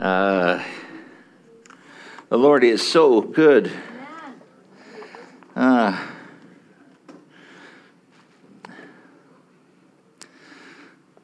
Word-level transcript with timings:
Uh, 0.00 0.62
the 2.28 2.38
Lord 2.38 2.62
is 2.62 2.86
so 2.86 3.20
good. 3.20 3.72
Uh, 5.56 6.06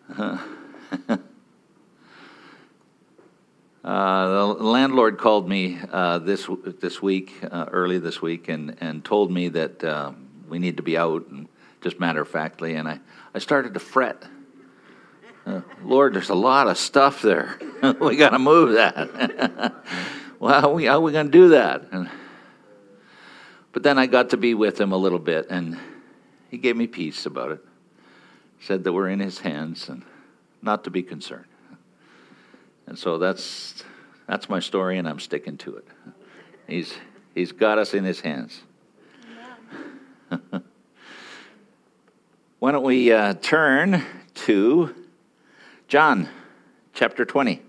uh, 0.18 0.38
the 3.84 4.44
landlord 4.58 5.18
called 5.18 5.48
me 5.48 5.78
uh, 5.92 6.18
this 6.18 6.48
this 6.80 7.00
week, 7.00 7.32
uh, 7.48 7.66
early 7.70 7.98
this 7.98 8.20
week, 8.20 8.48
and, 8.48 8.76
and 8.80 9.04
told 9.04 9.30
me 9.30 9.50
that 9.50 9.84
uh, 9.84 10.10
we 10.48 10.58
need 10.58 10.78
to 10.78 10.82
be 10.82 10.98
out, 10.98 11.28
and 11.28 11.46
just 11.80 12.00
matter 12.00 12.22
of 12.22 12.28
factly, 12.28 12.74
and 12.74 12.88
I, 12.88 12.98
I 13.32 13.38
started 13.38 13.74
to 13.74 13.80
fret. 13.80 14.24
Lord, 15.84 16.14
there's 16.14 16.30
a 16.30 16.34
lot 16.34 16.66
of 16.66 16.76
stuff 16.76 17.22
there. 17.22 17.56
we 18.00 18.16
got 18.16 18.30
to 18.30 18.38
move 18.38 18.72
that. 18.74 19.74
well, 20.40 20.60
how 20.60 20.70
are 20.70 20.74
we, 20.74 20.84
we 20.98 21.12
going 21.12 21.26
to 21.26 21.32
do 21.32 21.48
that? 21.50 21.82
And, 21.90 22.08
but 23.72 23.82
then 23.82 23.98
I 23.98 24.06
got 24.06 24.30
to 24.30 24.36
be 24.36 24.54
with 24.54 24.80
him 24.80 24.92
a 24.92 24.96
little 24.96 25.18
bit, 25.18 25.48
and 25.50 25.78
he 26.50 26.56
gave 26.56 26.76
me 26.76 26.86
peace 26.86 27.26
about 27.26 27.50
it. 27.52 27.60
Said 28.60 28.84
that 28.84 28.92
we're 28.92 29.08
in 29.08 29.20
his 29.20 29.40
hands 29.40 29.88
and 29.88 30.02
not 30.62 30.84
to 30.84 30.90
be 30.90 31.02
concerned. 31.02 31.44
And 32.86 32.98
so 32.98 33.18
that's, 33.18 33.84
that's 34.26 34.48
my 34.48 34.60
story, 34.60 34.96
and 34.96 35.06
I'm 35.06 35.20
sticking 35.20 35.58
to 35.58 35.76
it. 35.76 35.86
He's, 36.66 36.94
he's 37.34 37.52
got 37.52 37.76
us 37.78 37.92
in 37.92 38.04
his 38.04 38.20
hands. 38.20 38.62
Why 42.58 42.72
don't 42.72 42.84
we 42.84 43.12
uh, 43.12 43.34
turn 43.34 44.02
to 44.34 44.94
John 45.88 46.30
chapter 46.94 47.26
20. 47.26 47.60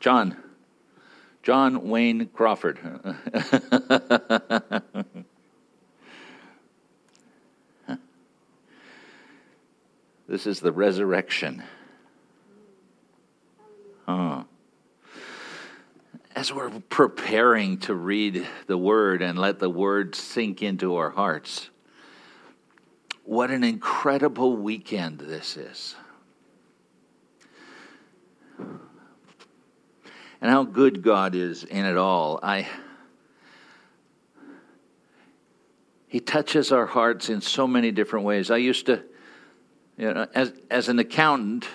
John. 0.00 0.36
John 1.42 1.88
Wayne 1.88 2.26
Crawford. 2.28 2.78
this 10.26 10.46
is 10.46 10.60
the 10.60 10.72
resurrection. 10.72 11.62
Huh. 14.06 14.44
As 16.34 16.50
we're 16.52 16.70
preparing 16.88 17.76
to 17.80 17.94
read 17.94 18.46
the 18.66 18.78
word 18.78 19.20
and 19.20 19.38
let 19.38 19.58
the 19.58 19.68
word 19.68 20.14
sink 20.14 20.62
into 20.62 20.96
our 20.96 21.10
hearts, 21.10 21.68
what 23.24 23.50
an 23.50 23.64
incredible 23.64 24.56
weekend 24.56 25.18
this 25.18 25.58
is. 25.58 25.94
And 30.40 30.50
how 30.50 30.64
good 30.64 31.02
God 31.02 31.34
is 31.34 31.64
in 31.64 31.84
it 31.84 31.96
all. 31.96 32.40
I 32.42 32.66
He 36.10 36.18
touches 36.18 36.72
our 36.72 36.86
hearts 36.86 37.28
in 37.28 37.40
so 37.40 37.68
many 37.68 37.92
different 37.92 38.24
ways. 38.24 38.50
I 38.50 38.56
used 38.56 38.86
to, 38.86 39.00
you 39.96 40.12
know, 40.12 40.26
as 40.34 40.52
as 40.68 40.88
an 40.88 40.98
accountant, 40.98 41.68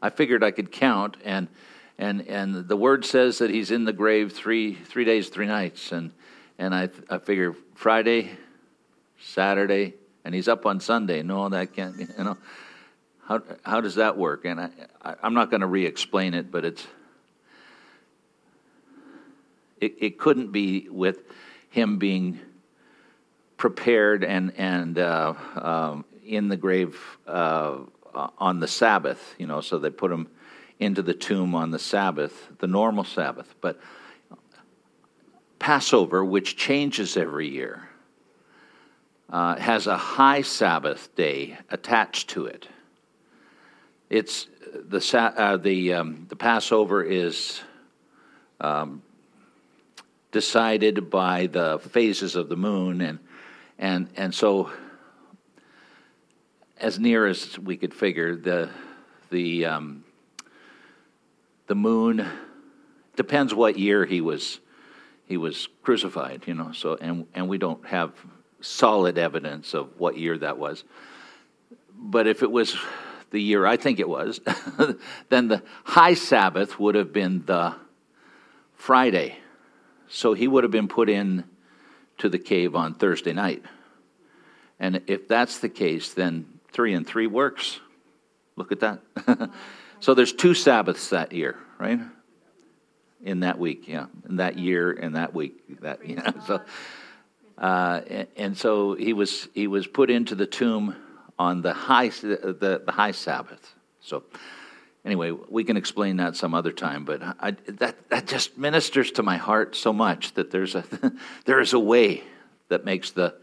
I 0.00 0.10
figured 0.10 0.44
I 0.44 0.52
could 0.52 0.70
count, 0.70 1.16
and 1.24 1.48
and 1.98 2.28
and 2.28 2.68
the 2.68 2.76
word 2.76 3.04
says 3.04 3.38
that 3.38 3.50
He's 3.50 3.72
in 3.72 3.84
the 3.84 3.92
grave 3.92 4.32
three 4.32 4.74
three 4.74 5.04
days, 5.04 5.30
three 5.30 5.46
nights, 5.46 5.90
and 5.90 6.12
and 6.58 6.72
I 6.72 6.90
I 7.10 7.18
figure 7.18 7.56
Friday, 7.74 8.30
Saturday, 9.20 9.94
and 10.24 10.32
He's 10.32 10.46
up 10.46 10.64
on 10.64 10.78
Sunday. 10.78 11.22
No, 11.24 11.48
that 11.48 11.72
can't. 11.74 11.98
You 11.98 12.22
know, 12.22 12.38
how 13.26 13.42
how 13.64 13.80
does 13.80 13.96
that 13.96 14.16
work? 14.16 14.44
And 14.44 14.60
I, 14.60 14.70
I 15.02 15.14
I'm 15.24 15.34
not 15.34 15.50
going 15.50 15.62
to 15.62 15.66
re-explain 15.66 16.34
it, 16.34 16.52
but 16.52 16.64
it's 16.64 16.86
it, 19.80 19.94
it 19.98 20.18
couldn't 20.18 20.52
be 20.52 20.88
with 20.90 21.22
him 21.70 21.98
being 21.98 22.40
prepared 23.56 24.24
and, 24.24 24.52
and 24.56 24.98
uh, 24.98 25.34
um, 25.56 26.04
in 26.24 26.48
the 26.48 26.56
grave 26.56 27.18
uh, 27.26 27.78
on 28.38 28.60
the 28.60 28.68
Sabbath, 28.68 29.34
you 29.38 29.46
know, 29.46 29.60
so 29.60 29.78
they 29.78 29.90
put 29.90 30.10
him 30.10 30.28
into 30.78 31.02
the 31.02 31.14
tomb 31.14 31.54
on 31.54 31.70
the 31.70 31.78
Sabbath, 31.78 32.48
the 32.58 32.66
normal 32.66 33.04
Sabbath. 33.04 33.54
But 33.60 33.80
Passover, 35.58 36.24
which 36.24 36.56
changes 36.56 37.16
every 37.16 37.48
year, 37.48 37.88
uh, 39.30 39.56
has 39.56 39.86
a 39.86 39.96
high 39.96 40.42
Sabbath 40.42 41.14
day 41.16 41.58
attached 41.70 42.30
to 42.30 42.46
it. 42.46 42.68
It's 44.08 44.46
the 44.72 45.04
uh, 45.36 45.56
the 45.58 45.94
um, 45.94 46.26
the 46.28 46.36
Passover 46.36 47.02
is 47.02 47.60
um, 48.60 49.02
decided 50.30 51.10
by 51.10 51.46
the 51.46 51.78
phases 51.78 52.36
of 52.36 52.48
the 52.48 52.56
moon 52.56 53.00
and 53.00 53.18
and 53.78 54.08
and 54.16 54.34
so 54.34 54.70
as 56.80 56.98
near 56.98 57.26
as 57.26 57.58
we 57.58 57.76
could 57.76 57.94
figure 57.94 58.36
the 58.36 58.70
the 59.30 59.64
um, 59.64 60.04
the 61.66 61.74
moon 61.74 62.26
depends 63.16 63.54
what 63.54 63.78
year 63.78 64.04
he 64.04 64.20
was 64.20 64.60
he 65.26 65.36
was 65.36 65.68
crucified 65.82 66.42
you 66.46 66.54
know 66.54 66.72
so 66.72 66.96
and 67.00 67.26
and 67.34 67.48
we 67.48 67.58
don't 67.58 67.84
have 67.86 68.12
solid 68.60 69.18
evidence 69.18 69.74
of 69.74 69.98
what 69.98 70.16
year 70.16 70.36
that 70.38 70.58
was. 70.58 70.84
But 71.94 72.26
if 72.26 72.42
it 72.42 72.50
was 72.50 72.76
the 73.30 73.40
year 73.40 73.66
I 73.66 73.76
think 73.76 74.00
it 74.00 74.08
was 74.08 74.40
then 75.28 75.48
the 75.48 75.62
high 75.84 76.14
sabbath 76.14 76.78
would 76.78 76.94
have 76.94 77.12
been 77.12 77.44
the 77.44 77.74
Friday 78.74 79.38
so 80.08 80.34
he 80.34 80.48
would 80.48 80.64
have 80.64 80.70
been 80.70 80.88
put 80.88 81.08
in 81.08 81.44
to 82.18 82.28
the 82.28 82.38
cave 82.38 82.74
on 82.74 82.94
Thursday 82.94 83.32
night. 83.32 83.64
And 84.80 85.02
if 85.06 85.28
that's 85.28 85.58
the 85.58 85.68
case, 85.68 86.12
then 86.12 86.46
three 86.72 86.94
and 86.94 87.06
three 87.06 87.26
works. 87.26 87.80
Look 88.56 88.72
at 88.72 88.80
that. 88.80 89.00
so 90.00 90.14
there's 90.14 90.32
two 90.32 90.54
Sabbaths 90.54 91.10
that 91.10 91.32
year, 91.32 91.56
right? 91.78 92.00
In 93.24 93.40
that 93.40 93.58
week, 93.58 93.88
yeah, 93.88 94.06
in 94.28 94.36
that 94.36 94.58
year, 94.58 94.92
in 94.92 95.14
that 95.14 95.34
week, 95.34 95.80
that 95.80 96.06
you 96.06 96.16
know. 96.16 96.32
So, 96.46 96.60
uh, 97.58 98.00
and, 98.06 98.28
and, 98.36 98.56
so 98.56 98.94
he 98.94 99.12
was 99.12 99.48
he 99.54 99.66
was 99.66 99.88
put 99.88 100.08
into 100.08 100.36
the 100.36 100.46
tomb 100.46 100.94
on 101.36 101.60
the 101.62 101.72
high 101.72 102.10
the, 102.10 102.80
the 102.86 102.92
high 102.92 103.10
Sabbath. 103.10 103.74
So 104.00 104.22
anyway, 105.04 105.30
we 105.30 105.64
can 105.64 105.76
explain 105.76 106.16
that 106.16 106.36
some 106.36 106.54
other 106.54 106.72
time, 106.72 107.04
but 107.04 107.22
I, 107.22 107.52
that, 107.66 108.08
that 108.10 108.26
just 108.26 108.58
ministers 108.58 109.10
to 109.12 109.22
my 109.22 109.36
heart 109.36 109.76
so 109.76 109.92
much 109.92 110.34
that 110.34 110.50
there's 110.50 110.74
a, 110.74 110.84
there 111.44 111.60
is 111.60 111.72
a 111.72 111.78
way 111.78 112.24
that 112.68 112.84
makes 112.84 113.10
the, 113.10 113.34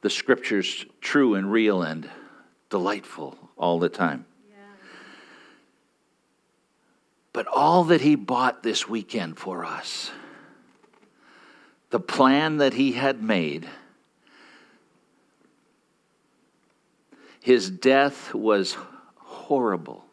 the 0.00 0.10
scriptures 0.10 0.86
true 1.00 1.34
and 1.34 1.50
real 1.50 1.82
and 1.82 2.08
delightful 2.70 3.36
all 3.56 3.78
the 3.78 3.88
time. 3.88 4.26
Yeah. 4.50 4.56
But 7.32 7.46
all 7.46 7.84
that 7.84 8.00
he 8.00 8.14
bought 8.14 8.62
this 8.62 8.88
weekend 8.88 9.38
for 9.38 9.64
us, 9.64 10.10
the 11.90 12.00
plan 12.00 12.58
that 12.58 12.74
he 12.74 12.92
had 12.92 13.22
made, 13.22 13.66
his 17.40 17.70
death 17.70 18.34
was 18.34 18.76
horrible. 19.16 20.04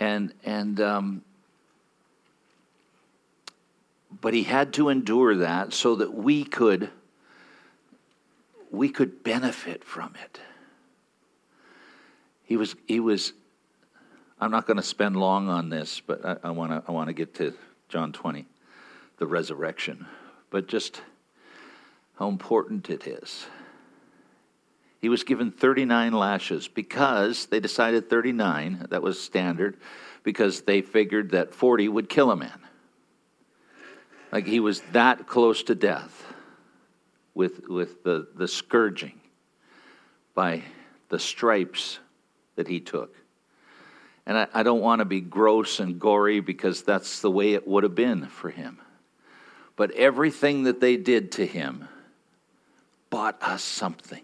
And 0.00 0.32
and 0.44 0.80
um, 0.80 1.22
but 4.20 4.34
he 4.34 4.42
had 4.42 4.72
to 4.74 4.88
endure 4.88 5.36
that 5.36 5.72
so 5.72 5.94
that 5.96 6.12
we 6.12 6.44
could 6.44 6.90
we 8.70 8.88
could 8.88 9.22
benefit 9.22 9.84
from 9.84 10.14
it. 10.24 10.40
He 12.44 12.56
was 12.56 12.74
he 12.88 12.98
was 12.98 13.32
i'm 14.40 14.50
not 14.50 14.66
going 14.66 14.78
to 14.78 14.82
spend 14.82 15.14
long 15.16 15.48
on 15.48 15.68
this 15.68 16.00
but 16.00 16.40
i 16.42 16.50
want 16.50 16.72
to 16.72 16.82
i 16.88 16.90
want 16.90 17.06
to 17.08 17.12
get 17.12 17.34
to 17.34 17.54
john 17.88 18.10
20 18.10 18.46
the 19.20 19.26
resurrection. 19.26 20.06
But 20.50 20.66
just 20.66 21.02
how 22.18 22.28
important 22.28 22.90
it 22.90 23.06
is 23.06 23.46
he 25.00 25.08
was 25.08 25.24
given 25.24 25.50
39 25.50 26.12
lashes 26.12 26.68
because 26.68 27.46
they 27.46 27.58
decided 27.58 28.10
39, 28.10 28.86
that 28.90 29.02
was 29.02 29.20
standard, 29.20 29.78
because 30.22 30.62
they 30.62 30.82
figured 30.82 31.30
that 31.30 31.54
40 31.54 31.88
would 31.88 32.08
kill 32.08 32.30
a 32.30 32.36
man. 32.36 32.60
Like 34.30 34.46
he 34.46 34.60
was 34.60 34.82
that 34.92 35.26
close 35.26 35.62
to 35.64 35.74
death 35.74 36.24
with, 37.34 37.66
with 37.68 38.04
the, 38.04 38.28
the 38.36 38.46
scourging 38.46 39.18
by 40.34 40.62
the 41.08 41.18
stripes 41.18 41.98
that 42.56 42.68
he 42.68 42.78
took. 42.78 43.16
And 44.26 44.36
I, 44.36 44.46
I 44.52 44.62
don't 44.62 44.82
want 44.82 44.98
to 44.98 45.06
be 45.06 45.22
gross 45.22 45.80
and 45.80 45.98
gory 45.98 46.40
because 46.40 46.82
that's 46.82 47.20
the 47.20 47.30
way 47.30 47.54
it 47.54 47.66
would 47.66 47.84
have 47.84 47.94
been 47.94 48.26
for 48.26 48.50
him. 48.50 48.78
But 49.76 49.92
everything 49.92 50.64
that 50.64 50.80
they 50.80 50.98
did 50.98 51.32
to 51.32 51.46
him 51.46 51.88
bought 53.08 53.42
us 53.42 53.64
something 53.64 54.22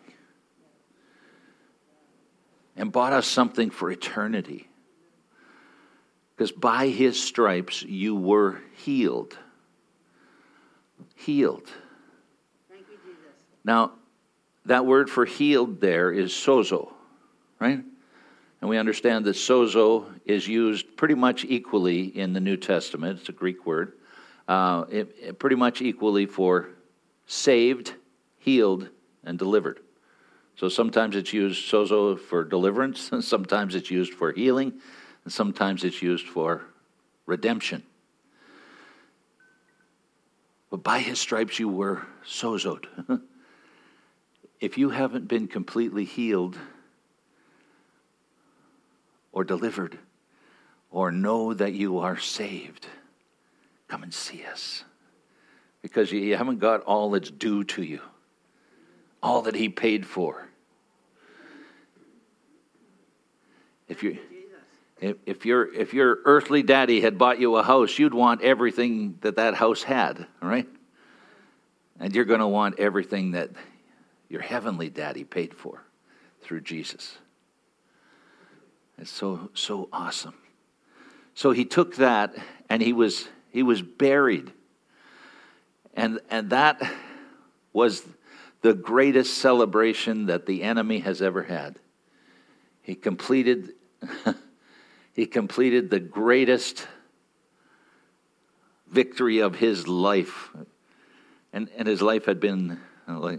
and 2.76 2.93
bought 2.93 3.12
us 3.12 3.26
something 3.26 3.70
for 3.70 3.90
eternity. 3.90 4.69
Because 6.37 6.52
by 6.52 6.88
his 6.88 7.23
stripes 7.23 7.82
you 7.82 8.14
were 8.14 8.61
healed. 8.76 9.37
Healed. 11.14 11.69
Thank 12.69 12.82
you, 12.90 12.99
Jesus. 13.05 13.32
Now, 13.64 13.93
that 14.67 14.84
word 14.84 15.08
for 15.08 15.25
healed 15.25 15.81
there 15.81 16.12
is 16.12 16.32
sozo, 16.32 16.93
right? 17.58 17.82
And 18.61 18.70
we 18.70 18.79
understand 18.79 19.25
that 19.25 19.37
sozo 19.37 20.06
is 20.25 20.46
used 20.46 20.96
pretty 20.96 21.14
much 21.14 21.44
equally 21.44 22.05
in 22.05 22.32
the 22.32 22.40
New 22.40 22.56
Testament. 22.56 23.20
It's 23.20 23.29
a 23.29 23.32
Greek 23.32 23.64
word. 23.64 23.93
Uh, 24.49 24.84
it, 24.90 25.17
it 25.20 25.38
pretty 25.38 25.56
much 25.56 25.81
equally 25.81 26.26
for 26.26 26.69
saved, 27.26 27.94
healed, 28.38 28.88
and 29.25 29.38
delivered. 29.38 29.81
So 30.56 30.70
sometimes 30.70 31.17
it's 31.17 31.32
used 31.32 31.70
sozo 31.70 32.19
for 32.19 32.43
deliverance, 32.44 33.12
and 33.12 33.23
sometimes 33.35 33.75
it's 33.75 33.91
used 33.91 34.14
for 34.14 34.32
healing, 34.32 34.73
and 35.25 35.32
sometimes 35.32 35.85
it's 35.85 36.03
used 36.03 36.26
for 36.26 36.62
redemption. 37.26 37.82
But 40.70 40.82
by 40.82 40.99
his 40.99 41.20
stripes 41.20 41.58
you 41.58 41.69
were 41.69 42.06
sozoed. 42.26 42.87
if 44.61 44.79
you 44.79 44.91
haven't 44.91 45.29
been 45.29 45.47
completely 45.47 46.05
healed 46.05 46.58
or 49.32 49.44
delivered 49.44 49.99
or 50.91 51.12
know 51.12 51.53
that 51.53 51.75
you 51.75 51.99
are 51.99 52.19
saved, 52.19 52.87
come 53.88 54.03
and 54.03 54.12
see 54.12 54.44
us. 54.44 54.85
Because 55.82 56.11
you 56.11 56.37
haven't 56.37 56.58
got 56.58 56.82
all 56.82 57.11
that's 57.11 57.31
due 57.31 57.62
to 57.64 57.82
you, 57.82 58.00
all 59.26 59.43
that 59.43 59.56
He 59.56 59.69
paid 59.69 60.06
for. 60.06 60.46
If 63.88 64.02
you 64.02 64.19
if, 65.00 65.44
your 65.44 65.73
if 65.75 65.93
your 65.93 66.20
earthly 66.25 66.62
daddy 66.62 67.00
had 67.02 67.19
bought 67.19 67.38
you 67.38 67.56
a 67.56 67.62
house, 67.62 67.99
you'd 67.99 68.14
want 68.14 68.40
everything 68.40 69.19
that 69.20 69.37
that 69.37 69.55
house 69.55 69.82
had, 69.82 70.26
right? 70.40 70.67
And 72.00 72.14
you're 72.14 72.25
going 72.25 72.40
to 72.40 72.46
want 72.46 72.78
everything 72.78 73.32
that 73.32 73.50
your 74.28 74.40
heavenly 74.40 74.88
daddy 74.88 75.25
paid 75.25 75.52
for 75.55 75.82
through 76.40 76.62
Jesus. 76.62 77.19
It's 78.96 79.11
so 79.11 79.50
so 79.55 79.88
awesome. 79.93 80.34
So 81.34 81.50
he 81.50 81.64
took 81.64 81.96
that 81.96 82.34
and 82.70 82.81
he 82.81 82.93
was 82.93 83.29
he 83.50 83.62
was 83.62 83.82
buried. 83.82 84.52
And 85.94 86.20
and 86.31 86.50
that 86.50 86.81
was 87.72 88.02
the 88.67 88.75
greatest 88.75 89.39
celebration 89.39 90.27
that 90.27 90.45
the 90.45 90.65
enemy 90.65 90.99
has 90.99 91.23
ever 91.23 91.45
had. 91.45 91.79
He 92.83 92.97
completed 92.97 93.75
he 95.15 95.25
completed 95.27 95.89
the 95.89 96.01
greatest 96.01 96.89
victory 98.89 99.39
of 99.39 99.55
his 99.55 99.87
life. 99.87 100.51
And 101.53 101.71
and 101.77 101.87
his 101.87 102.03
life 102.03 102.25
had 102.25 102.41
been 102.41 102.81
like 103.07 103.39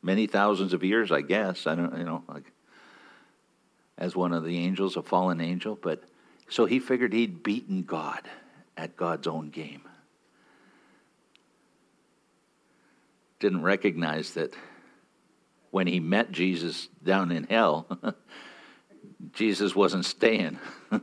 many 0.00 0.26
thousands 0.26 0.72
of 0.72 0.82
years, 0.82 1.12
I 1.12 1.20
guess. 1.20 1.66
I 1.66 1.74
don't, 1.74 1.98
you 1.98 2.04
know, 2.04 2.24
like 2.26 2.50
as 3.98 4.16
one 4.16 4.32
of 4.32 4.42
the 4.42 4.56
angels, 4.56 4.96
a 4.96 5.02
fallen 5.02 5.42
angel. 5.42 5.78
But 5.80 6.02
so 6.48 6.64
he 6.64 6.78
figured 6.78 7.12
he'd 7.12 7.42
beaten 7.42 7.82
God 7.82 8.22
at 8.74 8.96
God's 8.96 9.26
own 9.26 9.50
game. 9.50 9.82
Didn't 13.40 13.62
recognize 13.62 14.34
that 14.34 14.54
when 15.70 15.86
he 15.86 16.00
met 16.00 16.30
Jesus 16.30 16.88
down 17.02 17.32
in 17.32 17.44
hell, 17.44 17.86
Jesus 19.32 19.74
wasn't 19.74 20.04
staying. 20.04 20.58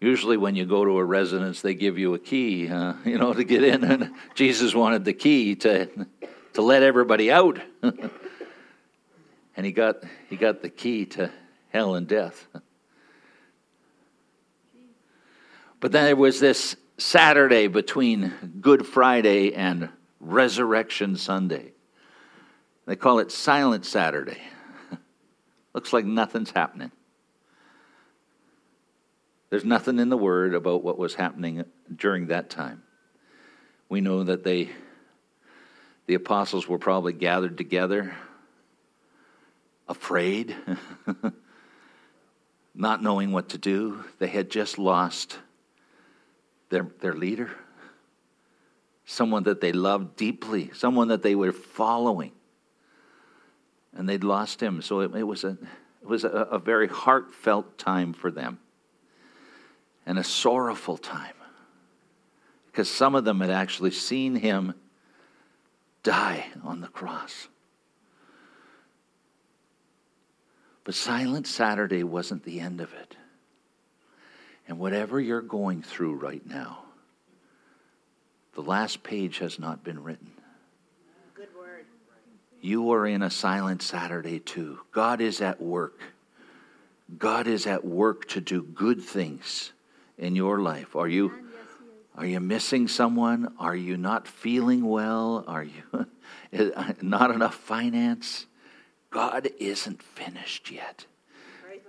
Usually, 0.00 0.36
when 0.36 0.54
you 0.54 0.66
go 0.66 0.84
to 0.84 0.98
a 0.98 1.04
residence, 1.04 1.62
they 1.62 1.74
give 1.74 1.98
you 1.98 2.14
a 2.14 2.18
key, 2.18 2.68
uh, 2.68 2.94
you 3.04 3.18
know, 3.18 3.32
to 3.32 3.44
get 3.44 3.64
in. 3.64 3.82
And 3.82 4.12
Jesus 4.34 4.74
wanted 4.74 5.04
the 5.04 5.14
key 5.14 5.56
to 5.56 6.06
to 6.56 6.62
let 6.62 6.82
everybody 6.82 7.30
out. 7.30 7.60
and 7.82 9.66
he 9.66 9.72
got, 9.72 9.96
he 10.30 10.36
got 10.36 10.62
the 10.62 10.70
key 10.70 11.04
to 11.04 11.30
hell 11.68 11.94
and 11.94 12.08
death. 12.08 12.46
But 15.80 15.92
then 15.92 16.06
there 16.06 16.16
was 16.16 16.40
this 16.40 16.76
Saturday 16.96 17.66
between 17.66 18.32
Good 18.62 18.86
Friday 18.86 19.52
and 19.52 19.90
Resurrection 20.20 21.16
Sunday. 21.16 21.72
They 22.86 22.96
call 22.96 23.18
it 23.18 23.32
Silent 23.32 23.84
Saturday. 23.84 24.40
Looks 25.74 25.92
like 25.92 26.04
nothing's 26.04 26.50
happening. 26.50 26.92
There's 29.50 29.64
nothing 29.64 29.98
in 29.98 30.08
the 30.08 30.16
Word 30.16 30.54
about 30.54 30.82
what 30.82 30.98
was 30.98 31.14
happening 31.14 31.64
during 31.94 32.28
that 32.28 32.50
time. 32.50 32.82
We 33.88 34.00
know 34.00 34.24
that 34.24 34.42
they 34.42 34.70
the 36.06 36.14
apostles 36.14 36.68
were 36.68 36.78
probably 36.78 37.12
gathered 37.12 37.58
together, 37.58 38.14
afraid, 39.88 40.54
not 42.74 43.02
knowing 43.02 43.32
what 43.32 43.48
to 43.50 43.58
do. 43.58 44.04
They 44.20 44.28
had 44.28 44.48
just 44.48 44.78
lost 44.78 45.38
their, 46.68 46.88
their 47.00 47.14
leader, 47.14 47.50
someone 49.06 49.44
that 49.44 49.60
they 49.60 49.72
loved 49.72 50.16
deeply, 50.16 50.70
someone 50.74 51.08
that 51.08 51.22
they 51.22 51.34
were 51.34 51.52
following. 51.52 52.32
And 53.94 54.06
they'd 54.06 54.24
lost 54.24 54.60
him. 54.60 54.82
So 54.82 55.00
it, 55.00 55.14
it 55.14 55.22
was, 55.22 55.44
a, 55.44 55.56
it 56.02 56.06
was 56.06 56.24
a, 56.24 56.28
a 56.28 56.58
very 56.58 56.88
heartfelt 56.88 57.78
time 57.78 58.12
for 58.12 58.30
them 58.30 58.58
and 60.04 60.18
a 60.18 60.24
sorrowful 60.24 60.98
time 60.98 61.32
because 62.66 62.90
some 62.90 63.14
of 63.14 63.24
them 63.24 63.40
had 63.40 63.48
actually 63.48 63.92
seen 63.92 64.34
him 64.34 64.74
die 66.02 66.46
on 66.62 66.80
the 66.82 66.88
cross. 66.88 67.48
But 70.84 70.94
Silent 70.94 71.46
Saturday 71.46 72.04
wasn't 72.04 72.44
the 72.44 72.60
end 72.60 72.80
of 72.80 72.92
it. 72.92 73.16
And 74.68 74.78
whatever 74.78 75.18
you're 75.18 75.40
going 75.40 75.82
through 75.82 76.16
right 76.16 76.44
now, 76.46 76.85
the 78.56 78.62
last 78.62 79.02
page 79.02 79.38
has 79.38 79.58
not 79.58 79.84
been 79.84 80.02
written. 80.02 80.32
Good 81.34 81.48
word. 81.56 81.84
You 82.60 82.90
are 82.92 83.06
in 83.06 83.22
a 83.22 83.30
silent 83.30 83.82
Saturday 83.82 84.40
too. 84.40 84.80
God 84.90 85.20
is 85.20 85.40
at 85.40 85.60
work. 85.60 86.00
God 87.18 87.46
is 87.46 87.66
at 87.66 87.84
work 87.84 88.26
to 88.28 88.40
do 88.40 88.62
good 88.62 89.02
things 89.02 89.72
in 90.18 90.34
your 90.34 90.60
life. 90.60 90.96
Are 90.96 91.06
you 91.06 91.32
are 92.16 92.24
you 92.24 92.40
missing 92.40 92.88
someone? 92.88 93.52
Are 93.58 93.76
you 93.76 93.98
not 93.98 94.26
feeling 94.26 94.86
well? 94.86 95.44
Are 95.46 95.64
you 95.64 96.06
not 97.02 97.30
enough 97.30 97.54
finance? 97.54 98.46
God 99.10 99.50
isn't 99.58 100.02
finished 100.02 100.70
yet. 100.70 101.04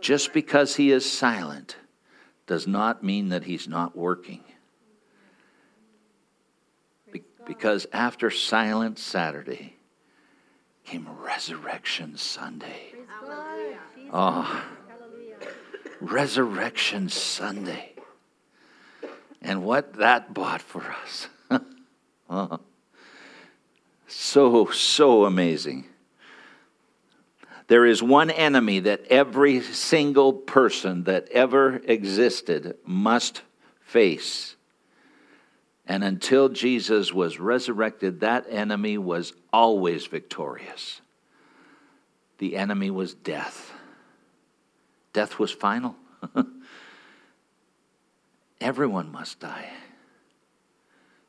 Just 0.02 0.34
because 0.34 0.76
he 0.76 0.92
is 0.92 1.10
silent 1.10 1.78
does 2.46 2.68
not 2.68 3.04
mean 3.04 3.30
that 3.30 3.46
he's 3.46 3.70
not 3.70 3.96
working. 3.96 4.44
Be- 7.12 7.24
because 7.48 7.88
after 7.94 8.30
Silent 8.30 9.00
Saturday 9.00 9.78
came 10.84 11.08
Resurrection 11.24 12.18
Sunday. 12.18 12.94
Oh, 14.12 14.66
Resurrection 16.00 17.10
Sunday 17.10 17.94
and 19.42 19.64
what 19.64 19.94
that 19.94 20.34
bought 20.34 20.62
for 20.62 20.84
us. 21.04 21.28
oh, 22.30 22.60
so, 24.08 24.66
so 24.68 25.26
amazing. 25.26 25.86
There 27.68 27.86
is 27.86 28.04
one 28.04 28.30
enemy 28.30 28.80
that 28.82 29.06
every 29.10 29.62
single 29.62 30.34
person 30.34 31.06
that 31.06 31.30
ever 31.30 31.82
existed 31.86 32.76
must 32.86 33.42
face. 33.82 34.57
And 35.88 36.04
until 36.04 36.50
Jesus 36.50 37.14
was 37.14 37.40
resurrected, 37.40 38.20
that 38.20 38.46
enemy 38.50 38.98
was 38.98 39.34
always 39.54 40.06
victorious. 40.06 41.00
The 42.40 42.58
enemy 42.58 42.92
was 42.92 43.14
death. 43.14 43.72
Death 45.14 45.40
was 45.40 45.52
final. 45.52 45.96
Everyone 48.62 49.12
must 49.12 49.40
die. 49.40 49.70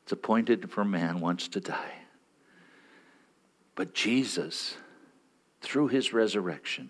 It's 0.03 0.11
appointed 0.11 0.69
for 0.69 0.83
man 0.83 1.21
once 1.21 1.47
to 1.49 1.61
die. 1.61 1.93
But 3.75 3.93
Jesus, 3.93 4.75
through 5.61 5.87
his 5.87 6.11
resurrection, 6.11 6.89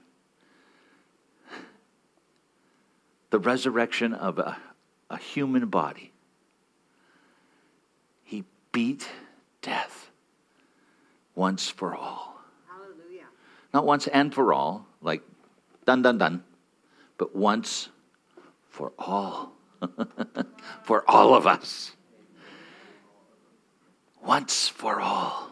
the 3.29 3.39
resurrection 3.39 4.15
of 4.15 4.39
a, 4.39 4.57
a 5.11 5.17
human 5.17 5.67
body, 5.67 6.13
beat 8.79 9.09
death 9.61 10.09
once 11.35 11.67
for 11.67 11.93
all. 11.93 12.39
Hallelujah. 12.65 13.25
Not 13.73 13.85
once 13.85 14.07
and 14.07 14.33
for 14.33 14.53
all, 14.53 14.87
like 15.01 15.21
done, 15.85 16.01
done, 16.01 16.17
done, 16.17 16.45
but 17.17 17.35
once 17.35 17.89
for 18.69 18.93
all, 18.97 19.51
for 20.83 21.03
all 21.09 21.33
of 21.33 21.45
us. 21.45 21.91
Once 24.23 24.69
for 24.69 25.01
all. 25.01 25.49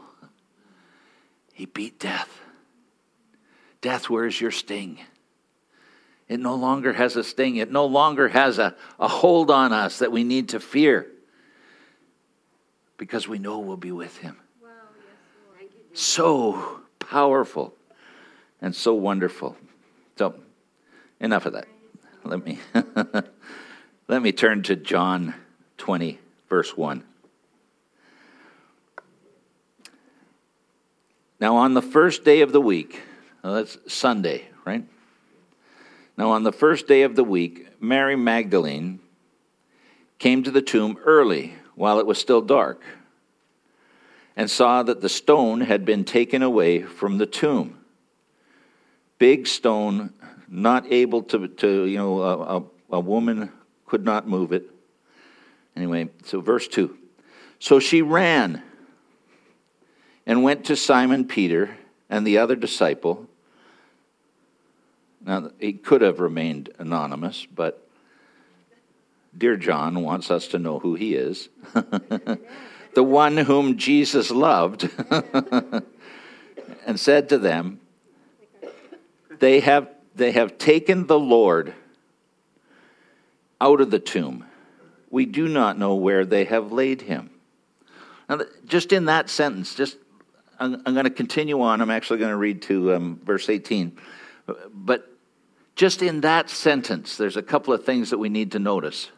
He 1.52 1.66
beat 1.66 2.00
death. 2.00 2.30
Death, 3.82 4.10
where's 4.10 4.40
your 4.40 4.52
sting? 4.52 5.00
It 6.30 6.40
no 6.40 6.56
longer 6.56 6.94
has 6.94 7.18
a 7.18 7.26
sting. 7.26 7.58
It 7.58 7.74
no 7.74 7.88
longer 7.88 8.30
has 8.30 8.58
a, 8.58 8.74
a 8.98 9.10
hold 9.10 9.52
on 9.52 9.74
us 9.74 10.00
that 10.00 10.14
we 10.14 10.24
need 10.24 10.48
to 10.50 10.62
fear 10.62 11.08
because 12.98 13.28
we 13.28 13.40
know 13.40 13.60
we'll 13.60 13.78
be 13.78 13.92
with 13.92 14.18
him. 14.18 14.38
Wow, 14.62 14.70
yes, 15.60 15.70
you, 15.74 15.96
So 15.96 16.82
powerful 17.00 17.74
and 18.62 18.76
so 18.76 18.94
wonderful. 18.94 19.56
So, 20.18 20.36
enough 21.20 21.46
of 21.46 21.54
that. 21.54 21.68
Let 22.24 22.44
me 22.44 22.60
let 24.08 24.22
me 24.22 24.32
turn 24.32 24.64
to 24.64 24.76
John 24.76 25.34
20 25.78 26.20
verse 26.50 26.76
1. 26.76 27.04
Now 31.40 31.56
on 31.58 31.74
the 31.74 31.82
first 31.82 32.24
day 32.24 32.42
of 32.42 32.52
the 32.52 32.62
week, 32.62 33.02
that's 33.44 33.78
Sunday, 33.88 34.48
right? 34.66 34.84
Now 36.18 36.32
on 36.32 36.44
the 36.44 36.52
first 36.52 36.88
day 36.88 37.04
of 37.04 37.16
the 37.16 37.24
week, 37.24 37.68
Mary 37.80 38.16
Magdalene 38.16 39.00
came 40.18 40.42
to 40.44 40.52
the 40.52 40.64
tomb 40.64 40.98
early 41.06 41.54
while 41.78 42.00
it 42.00 42.08
was 42.08 42.18
still 42.18 42.42
dark 42.42 42.82
and 44.36 44.50
saw 44.50 44.82
that 44.82 45.00
the 45.00 45.08
stone 45.08 45.62
had 45.62 45.86
been 45.86 46.04
taken 46.04 46.42
away 46.42 46.82
from 46.82 47.20
the 47.20 47.26
tomb. 47.28 47.78
Big 49.20 49.46
stone, 49.46 50.12
not 50.50 50.92
able 50.92 51.22
to, 51.22 51.48
to 51.48 51.86
you 51.86 51.98
know, 51.98 52.22
a, 52.22 52.58
a, 52.58 52.64
a 52.94 53.00
woman 53.00 53.52
could 53.86 54.04
not 54.04 54.28
move 54.28 54.52
it. 54.52 54.70
Anyway, 55.76 56.10
so 56.26 56.42
verse 56.42 56.68
2. 56.68 56.98
So 57.60 57.80
she 57.80 58.02
ran 58.02 58.64
and 60.26 60.44
went 60.44 60.66
to 60.66 60.76
Simon 60.76 61.26
Peter 61.26 61.78
and 62.10 62.26
the 62.26 62.40
other 62.40 62.56
disciple. 62.56 63.28
Now, 65.24 65.52
he 65.60 65.74
could 65.74 66.02
have 66.02 66.20
remained 66.20 66.70
anonymous, 66.80 67.46
but 67.46 67.87
dear 69.38 69.58
John 69.58 70.02
wants 70.04 70.32
us 70.32 70.48
to 70.50 70.60
know 70.60 70.80
who 70.80 70.96
he 70.96 71.16
is. 71.16 71.50
the 71.74 73.04
one 73.04 73.38
whom 73.38 73.78
Jesus 73.78 74.32
loved, 74.32 74.90
and 76.86 77.00
said 77.00 77.30
to 77.30 77.38
them, 77.38 77.80
they 79.40 79.60
have, 79.60 79.90
they 80.16 80.32
have 80.32 80.58
taken 80.58 81.06
the 81.08 81.20
Lord 81.20 81.74
out 83.62 83.82
of 83.82 83.92
the 83.92 84.00
tomb. 84.00 84.46
We 85.10 85.26
do 85.26 85.48
not 85.48 85.78
know 85.78 85.96
where 85.96 86.26
they 86.26 86.46
have 86.46 86.72
laid 86.72 87.04
him. 87.04 87.30
Now, 88.30 88.42
just 88.66 88.92
in 88.92 89.06
that 89.06 89.30
sentence, 89.30 89.76
just 89.76 89.98
I'm, 90.60 90.82
I'm 90.86 90.94
going 90.94 91.06
to 91.06 91.10
continue 91.10 91.62
on. 91.62 91.82
I'm 91.82 91.92
actually 91.92 92.20
going 92.20 92.32
to 92.32 92.38
read 92.38 92.62
to 92.64 92.94
um, 92.94 93.20
verse 93.24 93.50
18. 93.50 93.98
But 94.74 95.12
just 95.76 96.02
in 96.02 96.22
that 96.22 96.50
sentence, 96.50 97.18
there's 97.18 97.38
a 97.38 97.42
couple 97.42 97.74
of 97.74 97.86
things 97.86 98.10
that 98.10 98.18
we 98.18 98.30
need 98.30 98.54
to 98.54 98.60
notice. 98.60 99.12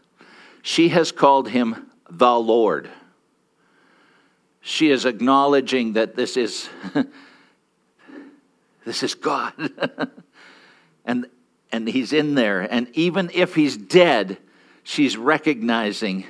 She 0.62 0.90
has 0.90 1.12
called 1.12 1.50
him 1.50 1.92
the 2.10 2.40
Lord. 2.40 2.90
She 4.62 4.92
is 4.92 5.06
acknowledging 5.06 5.94
that 5.94 6.16
this 6.16 6.38
is 6.38 6.70
this 8.86 9.04
is 9.04 9.16
God. 9.16 9.54
and 11.06 11.28
and 11.72 11.88
he's 11.88 12.14
in 12.14 12.36
there 12.36 12.62
and 12.62 12.90
even 12.94 13.30
if 13.34 13.56
he's 13.56 13.78
dead, 13.78 14.38
she's 14.84 15.18
recognizing 15.18 16.26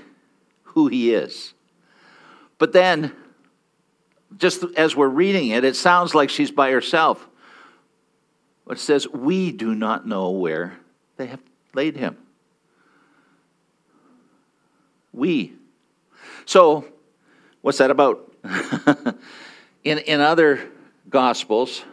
who 0.63 0.87
he 0.87 1.13
is. 1.13 1.53
But 2.57 2.73
then 2.73 3.13
just 4.37 4.63
as 4.77 4.95
we're 4.95 5.07
reading 5.07 5.49
it, 5.49 5.63
it 5.63 5.75
sounds 5.75 6.13
like 6.13 6.29
she's 6.29 6.51
by 6.51 6.71
herself. 6.71 7.27
But 8.65 8.77
it 8.77 8.81
says, 8.81 9.07
We 9.07 9.51
do 9.51 9.73
not 9.73 10.07
know 10.07 10.29
where 10.29 10.77
they 11.17 11.27
have 11.27 11.41
laid 11.73 11.97
him. 11.97 12.17
We. 15.11 15.53
So, 16.45 16.85
what's 17.61 17.77
that 17.79 17.91
about? 17.91 18.31
in, 19.83 19.99
in 19.99 20.21
other 20.21 20.69
gospels, 21.09 21.83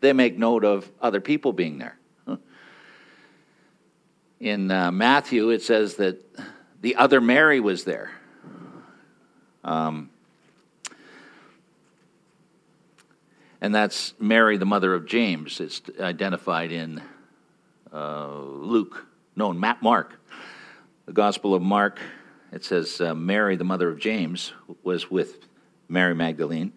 they 0.00 0.12
make 0.12 0.36
note 0.36 0.64
of 0.64 0.90
other 1.00 1.20
people 1.20 1.52
being 1.52 1.78
there. 1.78 1.96
In 4.40 4.70
uh, 4.70 4.90
Matthew, 4.90 5.50
it 5.50 5.62
says 5.62 5.96
that 5.96 6.20
the 6.80 6.96
other 6.96 7.20
Mary 7.20 7.60
was 7.60 7.84
there. 7.84 8.10
Um, 9.64 10.10
and 13.60 13.72
that's 13.72 14.12
Mary, 14.18 14.56
the 14.56 14.66
mother 14.66 14.92
of 14.92 15.06
James. 15.06 15.60
It's 15.60 15.80
identified 16.00 16.72
in 16.72 17.00
uh, 17.92 18.36
Luke, 18.36 19.06
no, 19.36 19.52
Mark. 19.52 20.18
The 21.06 21.12
Gospel 21.12 21.54
of 21.54 21.62
Mark, 21.62 22.00
it 22.52 22.64
says 22.64 23.00
uh, 23.00 23.14
Mary, 23.14 23.56
the 23.56 23.64
mother 23.64 23.88
of 23.88 23.98
James, 23.98 24.52
was 24.82 25.10
with 25.10 25.46
Mary 25.88 26.14
Magdalene, 26.14 26.72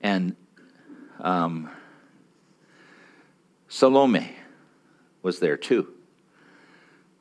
and 0.00 0.36
um, 1.20 1.70
Salome 3.68 4.36
was 5.22 5.40
there 5.40 5.56
too, 5.56 5.88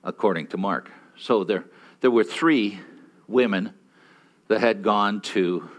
according 0.03 0.47
to 0.47 0.57
Mark. 0.57 0.91
So 1.17 1.43
there, 1.43 1.65
there 2.01 2.11
were 2.11 2.23
three 2.23 2.79
women 3.27 3.73
that 4.47 4.59
had 4.59 4.83
gone 4.83 5.21
to 5.21 5.69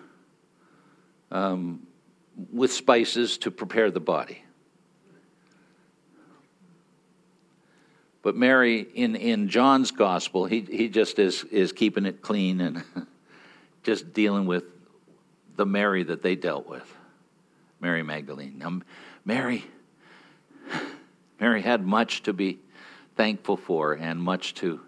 um, 1.31 1.87
with 2.53 2.73
spices 2.73 3.38
to 3.38 3.50
prepare 3.50 3.91
the 3.91 4.00
body. 4.00 4.43
But 8.23 8.37
Mary, 8.37 8.81
in, 8.81 9.17
in 9.17 9.49
John's 9.49 9.91
gospel, 9.91 10.45
he, 10.47 10.61
he 10.61 10.89
just 10.89 11.19
is, 11.19 11.45
is 11.45 11.73
keeping 11.73 12.05
it 12.05 12.21
clean 12.21 12.61
and 12.61 12.83
just 13.83 14.13
dealing 14.13 14.47
with 14.47 14.65
the 15.57 15.67
Mary 15.67 16.03
that 16.05 16.23
they 16.23 16.37
dealt 16.37 16.69
with, 16.69 16.97
Mary 17.81 18.03
Magdalene. 18.03 18.59
Now, 18.59 18.81
Mary, 19.25 19.65
Mary 21.41 21.63
had 21.63 21.87
much 21.87 22.25
to 22.25 22.33
be 22.33 22.59
thankful 23.17 23.57
for 23.57 23.95
and 23.95 24.21
much 24.21 24.55
to, 24.55 24.81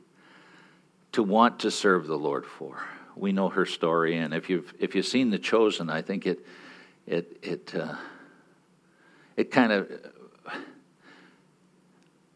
to 1.12 1.22
want 1.22 1.60
to 1.60 1.70
serve 1.70 2.06
the 2.06 2.18
Lord 2.18 2.46
for. 2.46 2.82
We 3.16 3.32
know 3.32 3.48
her 3.48 3.66
story, 3.66 4.16
and 4.16 4.32
if 4.32 4.48
you've, 4.48 4.72
if 4.78 4.94
you've 4.94 5.06
seen 5.06 5.30
The 5.30 5.38
Chosen, 5.38 5.90
I 5.90 6.02
think 6.02 6.26
it, 6.26 6.46
it, 7.06 7.38
it, 7.42 7.74
uh, 7.74 7.96
it 9.36 9.50
kind 9.50 9.72
of 9.72 9.90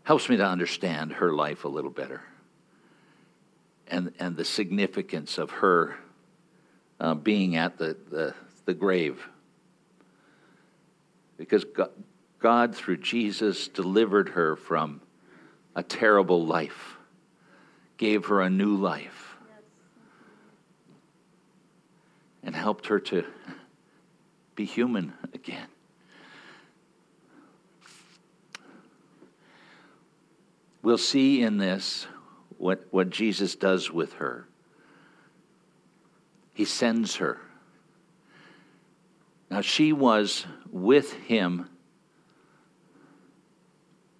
helps 0.05 0.29
me 0.29 0.37
to 0.37 0.47
understand 0.47 1.15
her 1.15 1.33
life 1.33 1.65
a 1.65 1.69
little 1.69 1.91
better 1.91 2.23
and, 3.89 4.13
and 4.19 4.37
the 4.37 4.45
significance 4.45 5.39
of 5.39 5.51
her 5.51 5.97
uh, 7.01 7.15
being 7.15 7.57
at 7.57 7.79
the, 7.79 7.97
the, 8.11 8.35
the 8.67 8.75
grave. 8.75 9.27
Because 11.37 11.65
God, 11.65 11.91
God, 12.39 12.75
through 12.75 12.99
Jesus, 12.99 13.69
delivered 13.69 14.31
her 14.31 14.57
from 14.57 15.01
a 15.75 15.83
terrible 15.83 16.45
life, 16.47 16.97
gave 17.97 18.27
her 18.27 18.43
a 18.43 18.51
new 18.51 18.77
life, 18.77 19.37
and 22.43 22.55
helped 22.55 22.89
her 22.89 23.01
to 23.01 23.25
be 24.55 24.67
human 24.67 25.15
again. 25.33 25.67
We'll 30.85 30.99
see 30.99 31.41
in 31.41 31.57
this 31.57 32.07
what, 32.59 32.87
what 32.91 33.09
Jesus 33.09 33.57
does 33.57 33.91
with 33.91 34.12
her. 34.14 34.47
He 36.53 36.67
sends 36.67 37.17
her. 37.17 37.41
Now, 39.50 39.62
she 39.62 39.95
was 39.95 40.45
with 40.71 41.14
him 41.14 41.71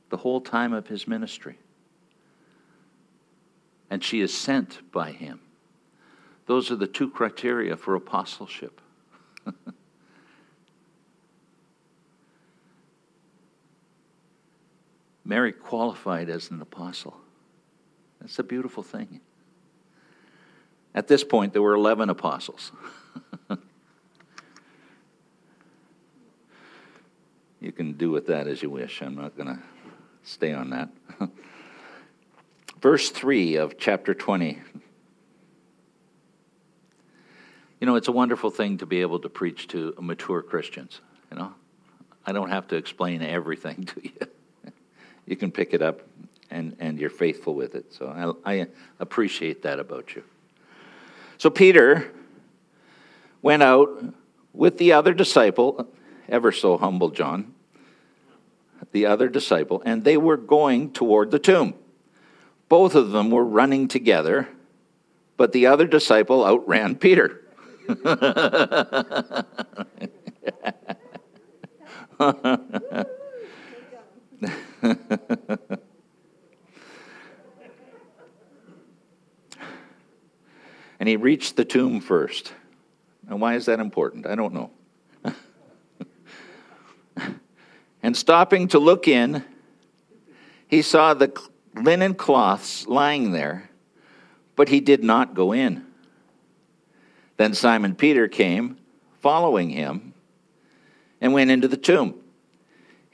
the 0.09 0.17
whole 0.17 0.41
time 0.41 0.73
of 0.73 0.87
his 0.87 1.07
ministry. 1.07 1.59
And 3.91 4.03
she 4.03 4.23
is 4.23 4.33
sent 4.33 4.91
by 4.91 5.13
him. 5.13 5.41
Those 6.47 6.71
are 6.71 6.77
the 6.77 6.87
two 6.87 7.11
criteria 7.11 7.77
for 7.77 7.95
apostleship. 7.95 8.81
Mary 15.25 15.53
qualified 15.53 16.29
as 16.29 16.51
an 16.51 16.61
apostle. 16.61 17.17
That's 18.21 18.39
a 18.39 18.43
beautiful 18.43 18.83
thing. 18.83 19.21
At 20.95 21.09
this 21.09 21.25
point, 21.25 21.53
there 21.53 21.63
were 21.63 21.75
11 21.75 22.11
apostles. 22.11 22.71
you 27.61 27.73
can 27.73 27.95
do 27.95 28.11
with 28.11 28.27
that 28.29 28.47
as 28.47 28.63
you 28.63 28.71
wish. 28.71 29.03
I'm 29.03 29.17
not 29.17 29.37
going 29.37 29.49
to 29.49 29.59
stay 30.23 30.53
on 30.53 30.71
that. 30.71 30.91
verse 32.85 33.11
3 33.11 33.57
of 33.57 33.79
chapter 33.79 34.13
20. 34.13 34.61
You 37.81 37.87
know, 37.87 37.97
it's 37.97 38.09
a 38.09 38.13
wonderful 38.13 38.51
thing 38.51 38.79
to 38.79 38.87
be 38.87 39.01
able 39.01 39.21
to 39.21 39.29
preach 39.29 39.69
to 39.69 39.95
mature 39.99 40.43
Christians. 40.43 41.01
You 41.31 41.39
know, 41.39 41.55
I 42.27 42.33
don't 42.33 42.51
have 42.51 42.69
to 42.69 42.77
explain 42.77 43.23
everything 43.23 43.85
to 43.95 44.03
you. 44.03 44.27
You 45.27 45.37
can 45.37 45.51
pick 45.51 45.75
it 45.75 45.83
up 45.83 46.01
and, 46.51 46.77
and 46.79 46.99
you're 46.99 47.11
faithful 47.11 47.55
with 47.55 47.75
it. 47.75 47.93
So 47.93 48.37
I, 48.45 48.61
I 48.61 48.67
appreciate 49.01 49.63
that 49.63 49.81
about 49.81 50.15
you. 50.15 50.23
So 51.39 51.51
Peter 51.51 52.13
went 53.43 53.63
out 53.63 54.15
with 54.53 54.79
the 54.79 54.93
other 54.93 55.13
disciple, 55.13 55.89
ever 56.29 56.53
so 56.53 56.79
humble 56.79 57.11
John, 57.11 57.55
the 58.93 59.07
other 59.07 59.29
disciple, 59.29 59.83
and 59.85 60.05
they 60.05 60.17
were 60.17 60.37
going 60.37 60.93
toward 60.93 61.31
the 61.31 61.39
tomb. 61.39 61.75
Both 62.69 62.95
of 62.95 63.11
them 63.11 63.31
were 63.31 63.45
running 63.45 63.89
together, 63.89 64.49
but 65.37 65.53
the 65.53 65.67
other 65.67 65.87
disciple 65.87 66.45
outran 66.45 66.97
Peter. 66.97 67.41
and 81.01 81.09
he 81.09 81.17
reached 81.17 81.57
the 81.57 81.65
tomb 81.65 82.01
first. 82.01 82.53
And 83.29 83.41
why 83.41 83.55
is 83.55 83.65
that 83.67 83.81
important? 83.81 84.27
I 84.27 84.35
don't 84.35 84.53
know. 84.53 84.71
and 88.03 88.15
stopping 88.17 88.69
to 88.69 88.79
look 88.79 89.09
in, 89.09 89.43
he 90.69 90.83
saw 90.83 91.15
the 91.15 91.33
linen 91.75 92.15
cloths 92.15 92.87
lying 92.87 93.33
there, 93.33 93.71
but 94.55 94.69
he 94.69 94.81
did 94.81 95.03
not 95.03 95.35
go 95.35 95.53
in. 95.53 95.87
Then 97.39 97.55
Simon 97.55 97.95
Peter 97.95 98.29
came, 98.29 98.77
following 99.21 99.71
him, 99.71 100.13
and 101.21 101.33
went 101.33 101.51
into 101.51 101.69
the 101.69 101.79
tomb. 101.79 102.21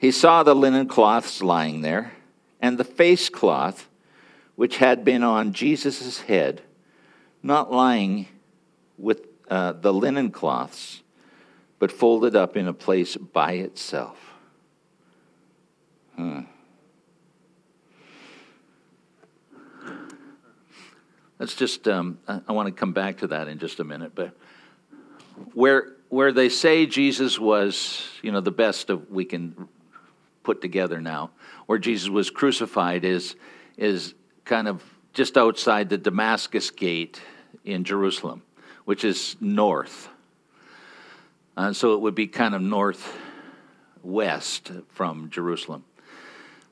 He 0.01 0.09
saw 0.09 0.41
the 0.41 0.55
linen 0.55 0.87
cloths 0.87 1.43
lying 1.43 1.81
there, 1.81 2.13
and 2.59 2.79
the 2.79 2.83
face 2.83 3.29
cloth 3.29 3.87
which 4.55 4.77
had 4.77 5.05
been 5.05 5.21
on 5.21 5.53
Jesus' 5.53 6.21
head, 6.21 6.63
not 7.43 7.71
lying 7.71 8.27
with 8.97 9.27
uh, 9.47 9.73
the 9.73 9.93
linen 9.93 10.31
cloths, 10.31 11.03
but 11.77 11.91
folded 11.91 12.35
up 12.35 12.57
in 12.57 12.67
a 12.67 12.73
place 12.73 13.15
by 13.15 13.51
itself. 13.53 14.17
Hmm. 16.15 16.39
Let's 21.37 21.53
just, 21.53 21.87
um, 21.87 22.17
I 22.27 22.53
want 22.53 22.65
to 22.65 22.71
come 22.71 22.93
back 22.93 23.19
to 23.19 23.27
that 23.27 23.47
in 23.47 23.59
just 23.59 23.79
a 23.79 23.83
minute, 23.83 24.13
but 24.15 24.35
where, 25.53 25.89
where 26.09 26.31
they 26.31 26.49
say 26.49 26.87
Jesus 26.87 27.37
was, 27.37 28.09
you 28.23 28.31
know, 28.31 28.41
the 28.41 28.49
best 28.49 28.89
of 28.89 29.07
we 29.11 29.25
can 29.25 29.67
put 30.43 30.61
together 30.61 31.01
now, 31.01 31.31
where 31.65 31.77
Jesus 31.77 32.09
was 32.09 32.29
crucified 32.29 33.05
is, 33.05 33.35
is 33.77 34.13
kind 34.45 34.67
of 34.67 34.83
just 35.13 35.37
outside 35.37 35.89
the 35.89 35.97
Damascus 35.97 36.71
gate 36.71 37.21
in 37.65 37.83
Jerusalem, 37.83 38.43
which 38.85 39.03
is 39.03 39.35
north. 39.39 40.09
Uh, 41.55 41.73
so 41.73 41.93
it 41.93 42.01
would 42.01 42.15
be 42.15 42.27
kind 42.27 42.55
of 42.55 42.61
northwest 42.61 44.71
from 44.89 45.29
Jerusalem. 45.29 45.83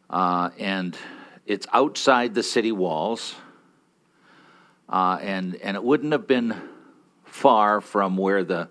Uh, 0.10 0.50
and 0.58 0.98
it's 1.46 1.68
outside 1.74 2.34
the 2.34 2.44
city 2.44 2.72
walls 2.72 3.36
uh, 4.90 5.20
and, 5.22 5.56
and 5.58 5.78
it 5.78 5.84
wouldn't 5.84 6.12
have 6.12 6.28
been 6.28 6.60
far 7.26 7.80
from 7.80 8.18
where 8.18 8.44
the, 8.44 8.70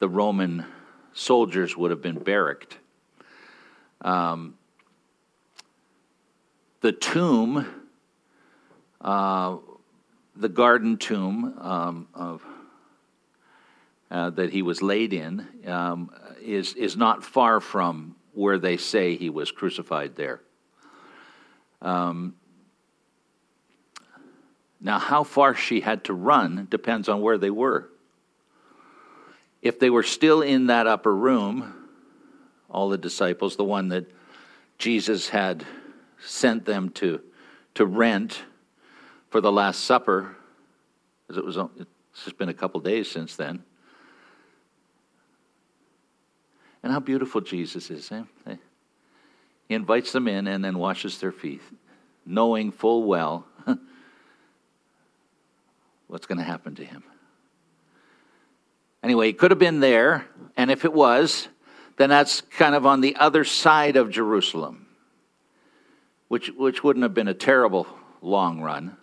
the 0.00 0.08
Roman 0.08 0.66
soldiers 1.12 1.76
would 1.76 1.92
have 1.92 2.02
been 2.02 2.18
barracked. 2.18 2.78
Um, 4.04 4.54
the 6.82 6.92
tomb, 6.92 7.66
uh, 9.00 9.56
the 10.36 10.48
garden 10.50 10.98
tomb 10.98 11.58
um, 11.58 12.08
of, 12.14 12.42
uh, 14.10 14.28
that 14.30 14.50
he 14.50 14.60
was 14.60 14.82
laid 14.82 15.14
in, 15.14 15.46
um, 15.66 16.10
is, 16.42 16.74
is 16.74 16.96
not 16.96 17.24
far 17.24 17.60
from 17.60 18.14
where 18.34 18.58
they 18.58 18.76
say 18.76 19.16
he 19.16 19.30
was 19.30 19.50
crucified 19.50 20.14
there. 20.16 20.42
Um, 21.80 22.34
now, 24.80 24.98
how 24.98 25.24
far 25.24 25.54
she 25.54 25.80
had 25.80 26.04
to 26.04 26.12
run 26.12 26.66
depends 26.70 27.08
on 27.08 27.22
where 27.22 27.38
they 27.38 27.50
were. 27.50 27.88
If 29.62 29.78
they 29.78 29.88
were 29.88 30.02
still 30.02 30.42
in 30.42 30.66
that 30.66 30.86
upper 30.86 31.14
room, 31.14 31.83
all 32.74 32.88
the 32.88 32.98
disciples, 32.98 33.54
the 33.54 33.64
one 33.64 33.88
that 33.90 34.04
Jesus 34.78 35.28
had 35.28 35.64
sent 36.18 36.64
them 36.64 36.90
to, 36.90 37.20
to 37.74 37.86
rent 37.86 38.42
for 39.30 39.40
the 39.40 39.52
Last 39.52 39.84
Supper, 39.84 40.36
because 41.22 41.38
it 41.38 41.44
was 41.44 41.56
it's 41.78 42.24
just 42.24 42.36
been 42.36 42.48
a 42.48 42.54
couple 42.54 42.80
days 42.80 43.08
since 43.08 43.36
then. 43.36 43.62
And 46.82 46.92
how 46.92 46.98
beautiful 46.98 47.40
Jesus 47.40 47.90
is. 47.90 48.10
Eh? 48.10 48.56
He 49.68 49.74
invites 49.74 50.10
them 50.10 50.26
in 50.26 50.48
and 50.48 50.64
then 50.64 50.76
washes 50.76 51.18
their 51.18 51.32
feet, 51.32 51.62
knowing 52.26 52.72
full 52.72 53.04
well 53.04 53.46
what's 56.08 56.26
going 56.26 56.38
to 56.38 56.44
happen 56.44 56.74
to 56.74 56.84
him. 56.84 57.04
Anyway, 59.04 59.28
he 59.28 59.32
could 59.32 59.52
have 59.52 59.60
been 59.60 59.80
there, 59.80 60.26
and 60.56 60.70
if 60.70 60.84
it 60.84 60.92
was, 60.92 61.48
then 61.96 62.10
that's 62.10 62.40
kind 62.40 62.74
of 62.74 62.86
on 62.86 63.00
the 63.00 63.16
other 63.16 63.44
side 63.44 63.96
of 63.96 64.10
Jerusalem, 64.10 64.86
which, 66.28 66.50
which 66.50 66.82
wouldn't 66.82 67.02
have 67.02 67.14
been 67.14 67.28
a 67.28 67.34
terrible 67.34 67.86
long 68.20 68.60
run. 68.60 68.96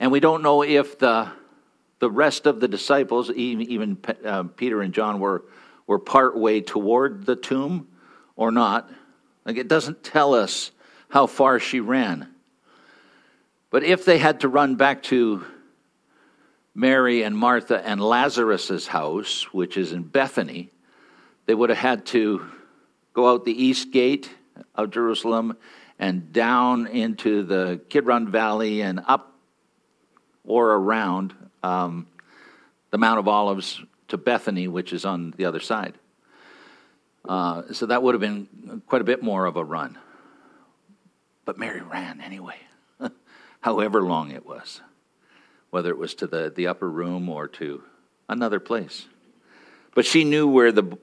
And 0.00 0.10
we 0.10 0.20
don't 0.20 0.42
know 0.42 0.62
if 0.62 0.98
the, 0.98 1.30
the 1.98 2.10
rest 2.10 2.46
of 2.46 2.60
the 2.60 2.68
disciples, 2.68 3.30
even, 3.30 3.70
even 3.70 3.98
uh, 4.24 4.44
Peter 4.44 4.80
and 4.80 4.92
John, 4.94 5.20
were, 5.20 5.44
were 5.86 5.98
part 5.98 6.36
way 6.36 6.60
toward 6.60 7.26
the 7.26 7.36
tomb 7.36 7.88
or 8.34 8.50
not. 8.50 8.90
Like 9.44 9.56
it 9.56 9.68
doesn't 9.68 10.02
tell 10.02 10.34
us 10.34 10.70
how 11.08 11.26
far 11.26 11.60
she 11.60 11.80
ran. 11.80 12.28
But 13.70 13.84
if 13.84 14.04
they 14.04 14.18
had 14.18 14.40
to 14.40 14.48
run 14.48 14.76
back 14.76 15.02
to 15.04 15.44
Mary 16.74 17.22
and 17.22 17.36
Martha 17.36 17.86
and 17.86 18.00
Lazarus's 18.00 18.86
house, 18.86 19.52
which 19.52 19.76
is 19.76 19.92
in 19.92 20.02
Bethany, 20.02 20.70
they 21.46 21.54
would 21.54 21.70
have 21.70 21.78
had 21.78 22.06
to 22.06 22.46
go 23.12 23.28
out 23.30 23.44
the 23.44 23.64
east 23.64 23.90
gate 23.92 24.30
of 24.74 24.90
Jerusalem 24.90 25.56
and 25.98 26.32
down 26.32 26.86
into 26.86 27.42
the 27.42 27.80
Kidron 27.88 28.30
Valley 28.30 28.80
and 28.82 29.00
up 29.06 29.36
or 30.44 30.72
around 30.72 31.34
um, 31.62 32.06
the 32.90 32.98
Mount 32.98 33.18
of 33.18 33.28
Olives 33.28 33.80
to 34.08 34.16
Bethany, 34.16 34.68
which 34.68 34.92
is 34.92 35.04
on 35.04 35.32
the 35.36 35.44
other 35.44 35.60
side. 35.60 35.94
Uh, 37.24 37.62
so 37.72 37.86
that 37.86 38.02
would 38.02 38.14
have 38.14 38.20
been 38.20 38.82
quite 38.86 39.00
a 39.00 39.04
bit 39.04 39.22
more 39.22 39.46
of 39.46 39.56
a 39.56 39.64
run. 39.64 39.98
But 41.44 41.58
Mary 41.58 41.80
ran 41.80 42.20
anyway 42.20 42.56
however 43.60 44.02
long 44.02 44.30
it 44.30 44.44
was, 44.44 44.80
whether 45.70 45.90
it 45.90 45.98
was 45.98 46.14
to 46.16 46.26
the, 46.26 46.52
the 46.54 46.66
upper 46.66 46.88
room 46.88 47.28
or 47.28 47.48
to 47.48 47.82
another 48.28 48.60
place. 48.60 49.06
But 49.94 50.06
she 50.06 50.24
knew 50.24 50.48
where 50.48 50.72
the 50.72 50.98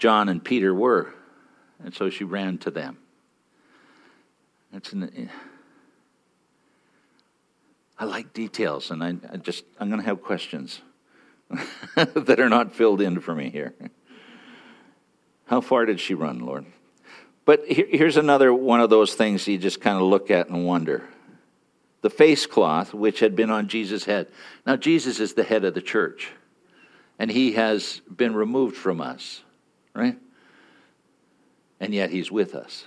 John 0.00 0.30
and 0.30 0.42
Peter 0.42 0.74
were, 0.74 1.12
and 1.84 1.94
so 1.94 2.08
she 2.08 2.24
ran 2.24 2.56
to 2.58 2.70
them. 2.70 2.96
It's 4.72 4.92
an, 4.94 5.30
I 7.98 8.06
like 8.06 8.32
details, 8.32 8.90
and 8.90 9.04
I, 9.04 9.14
I 9.30 9.36
just 9.36 9.64
I'm 9.78 9.90
going 9.90 10.00
to 10.00 10.06
have 10.06 10.22
questions 10.22 10.80
that 11.94 12.40
are 12.40 12.48
not 12.48 12.74
filled 12.74 13.02
in 13.02 13.20
for 13.20 13.34
me 13.34 13.50
here. 13.50 13.74
How 15.44 15.60
far 15.60 15.84
did 15.84 16.00
she 16.00 16.14
run, 16.14 16.38
Lord? 16.38 16.64
But 17.44 17.64
here's 17.66 18.16
another 18.16 18.54
one 18.54 18.80
of 18.80 18.88
those 18.88 19.14
things 19.14 19.46
you 19.46 19.58
just 19.58 19.82
kind 19.82 19.96
of 19.96 20.04
look 20.04 20.30
at 20.30 20.48
and 20.48 20.64
wonder. 20.64 21.08
The 22.00 22.10
face 22.10 22.46
cloth, 22.46 22.94
which 22.94 23.20
had 23.20 23.36
been 23.36 23.50
on 23.50 23.68
Jesus' 23.68 24.04
head. 24.04 24.28
Now, 24.64 24.76
Jesus 24.76 25.20
is 25.20 25.34
the 25.34 25.42
head 25.42 25.64
of 25.64 25.74
the 25.74 25.82
church, 25.82 26.30
and 27.18 27.30
he 27.30 27.52
has 27.52 28.00
been 28.08 28.34
removed 28.34 28.76
from 28.76 29.02
us, 29.02 29.42
right? 29.94 30.18
And 31.78 31.94
yet 31.94 32.10
he's 32.10 32.30
with 32.30 32.54
us. 32.54 32.84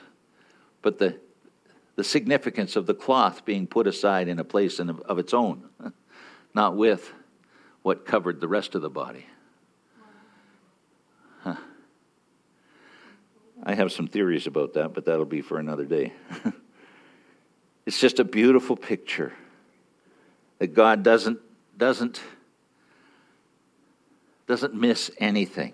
But 0.81 0.99
the, 0.99 1.19
the 1.95 2.03
significance 2.03 2.75
of 2.75 2.85
the 2.85 2.93
cloth 2.93 3.45
being 3.45 3.67
put 3.67 3.87
aside 3.87 4.27
in 4.27 4.39
a 4.39 4.43
place 4.43 4.79
of, 4.79 4.99
of 5.01 5.19
its 5.19 5.33
own, 5.33 5.69
not 6.53 6.75
with 6.75 7.11
what 7.81 8.05
covered 8.05 8.39
the 8.39 8.47
rest 8.47 8.75
of 8.75 8.81
the 8.81 8.89
body. 8.89 9.25
I 13.65 13.75
have 13.75 13.93
some 13.93 14.07
theories 14.07 14.45
about 14.45 14.73
that, 14.73 14.93
but 14.93 15.05
that'll 15.05 15.25
be 15.25 15.41
for 15.41 15.57
another 15.57 15.85
day. 15.85 16.13
It's 17.85 17.99
just 17.99 18.19
a 18.19 18.23
beautiful 18.23 18.77
picture 18.77 19.33
that 20.59 20.67
God 20.67 21.03
doesn't, 21.03 21.39
doesn't, 21.77 22.21
doesn't 24.47 24.73
miss 24.73 25.11
anything. 25.17 25.73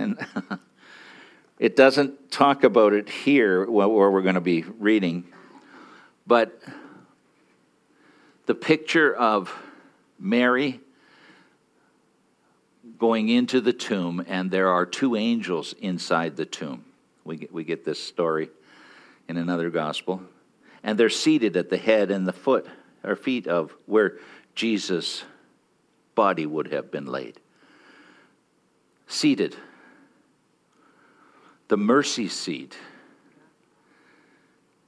And 0.00 0.18
it 1.58 1.76
doesn't 1.76 2.30
talk 2.30 2.64
about 2.64 2.94
it 2.94 3.10
here 3.10 3.70
where 3.70 3.88
we're 3.88 4.22
going 4.22 4.34
to 4.34 4.40
be 4.40 4.62
reading, 4.62 5.24
but 6.26 6.58
the 8.46 8.54
picture 8.54 9.14
of 9.14 9.54
Mary 10.18 10.80
going 12.98 13.28
into 13.28 13.60
the 13.60 13.74
tomb, 13.74 14.24
and 14.26 14.50
there 14.50 14.68
are 14.68 14.86
two 14.86 15.16
angels 15.16 15.74
inside 15.80 16.36
the 16.36 16.46
tomb. 16.46 16.84
We 17.24 17.36
get, 17.36 17.52
we 17.52 17.64
get 17.64 17.84
this 17.84 18.02
story 18.02 18.48
in 19.28 19.36
another 19.36 19.68
gospel. 19.68 20.22
And 20.82 20.98
they're 20.98 21.10
seated 21.10 21.56
at 21.58 21.68
the 21.68 21.76
head 21.76 22.10
and 22.10 22.26
the 22.26 22.32
foot 22.32 22.66
or 23.04 23.16
feet 23.16 23.46
of 23.46 23.76
where 23.84 24.16
Jesus' 24.54 25.24
body 26.14 26.46
would 26.46 26.72
have 26.72 26.90
been 26.90 27.06
laid. 27.06 27.38
Seated 29.06 29.56
the 31.70 31.76
mercy 31.76 32.26
seat, 32.26 32.76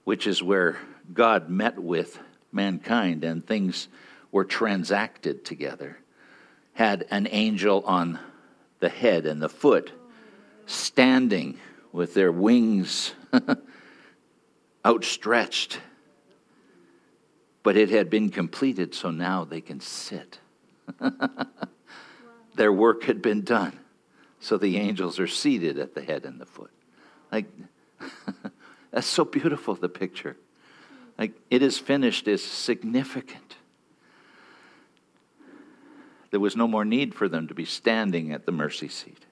which 0.03 0.27
is 0.27 0.43
where 0.43 0.77
God 1.15 1.49
met 1.49 1.79
with 1.79 2.19
mankind 2.51 3.23
and 3.23 3.47
things 3.47 3.87
were 4.33 4.45
transacted 4.45 5.45
together, 5.45 5.97
had 6.73 7.07
an 7.13 7.29
angel 7.31 7.85
on 7.87 8.19
the 8.81 8.89
head 8.89 9.27
and 9.27 9.41
the 9.41 9.49
foot, 9.49 9.93
standing 10.67 11.57
with 11.93 12.15
their 12.15 12.33
wings 12.33 13.15
outstretched. 14.85 15.79
But 17.63 17.77
it 17.77 17.91
had 17.91 18.11
been 18.11 18.29
completed, 18.29 18.93
so 18.93 19.13
now 19.13 19.45
they 19.45 19.61
can 19.61 19.79
sit. 19.79 20.41
their 22.57 22.73
work 22.73 23.05
had 23.05 23.23
been 23.23 23.43
done. 23.43 23.79
So 24.43 24.59
the 24.59 24.77
angels 24.77 25.21
are 25.21 25.29
seated 25.29 25.79
at 25.79 25.95
the 25.95 26.03
head 26.03 26.25
and 26.25 26.41
the 26.41 26.47
foot. 26.47 26.73
Like, 27.31 27.47
that's 28.91 29.07
so 29.07 29.25
beautiful, 29.25 29.77
the 29.77 29.89
picture. 29.89 30.37
Like, 31.17 31.31
it 31.49 31.63
is 31.63 31.79
finished 31.79 32.27
is 32.27 32.45
significant. 32.45 33.55
There 36.33 36.41
was 36.41 36.57
no 36.57 36.67
more 36.67 36.85
need 36.85 37.15
for 37.15 37.29
them 37.29 37.47
to 37.47 37.55
be 37.55 37.65
standing 37.65 38.33
at 38.33 38.45
the 38.45 38.51
mercy 38.51 38.89
seat. 38.89 39.25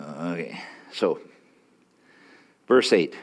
Okay, 0.00 0.60
so 0.92 1.20
verse 2.66 2.92
8. 2.92 3.14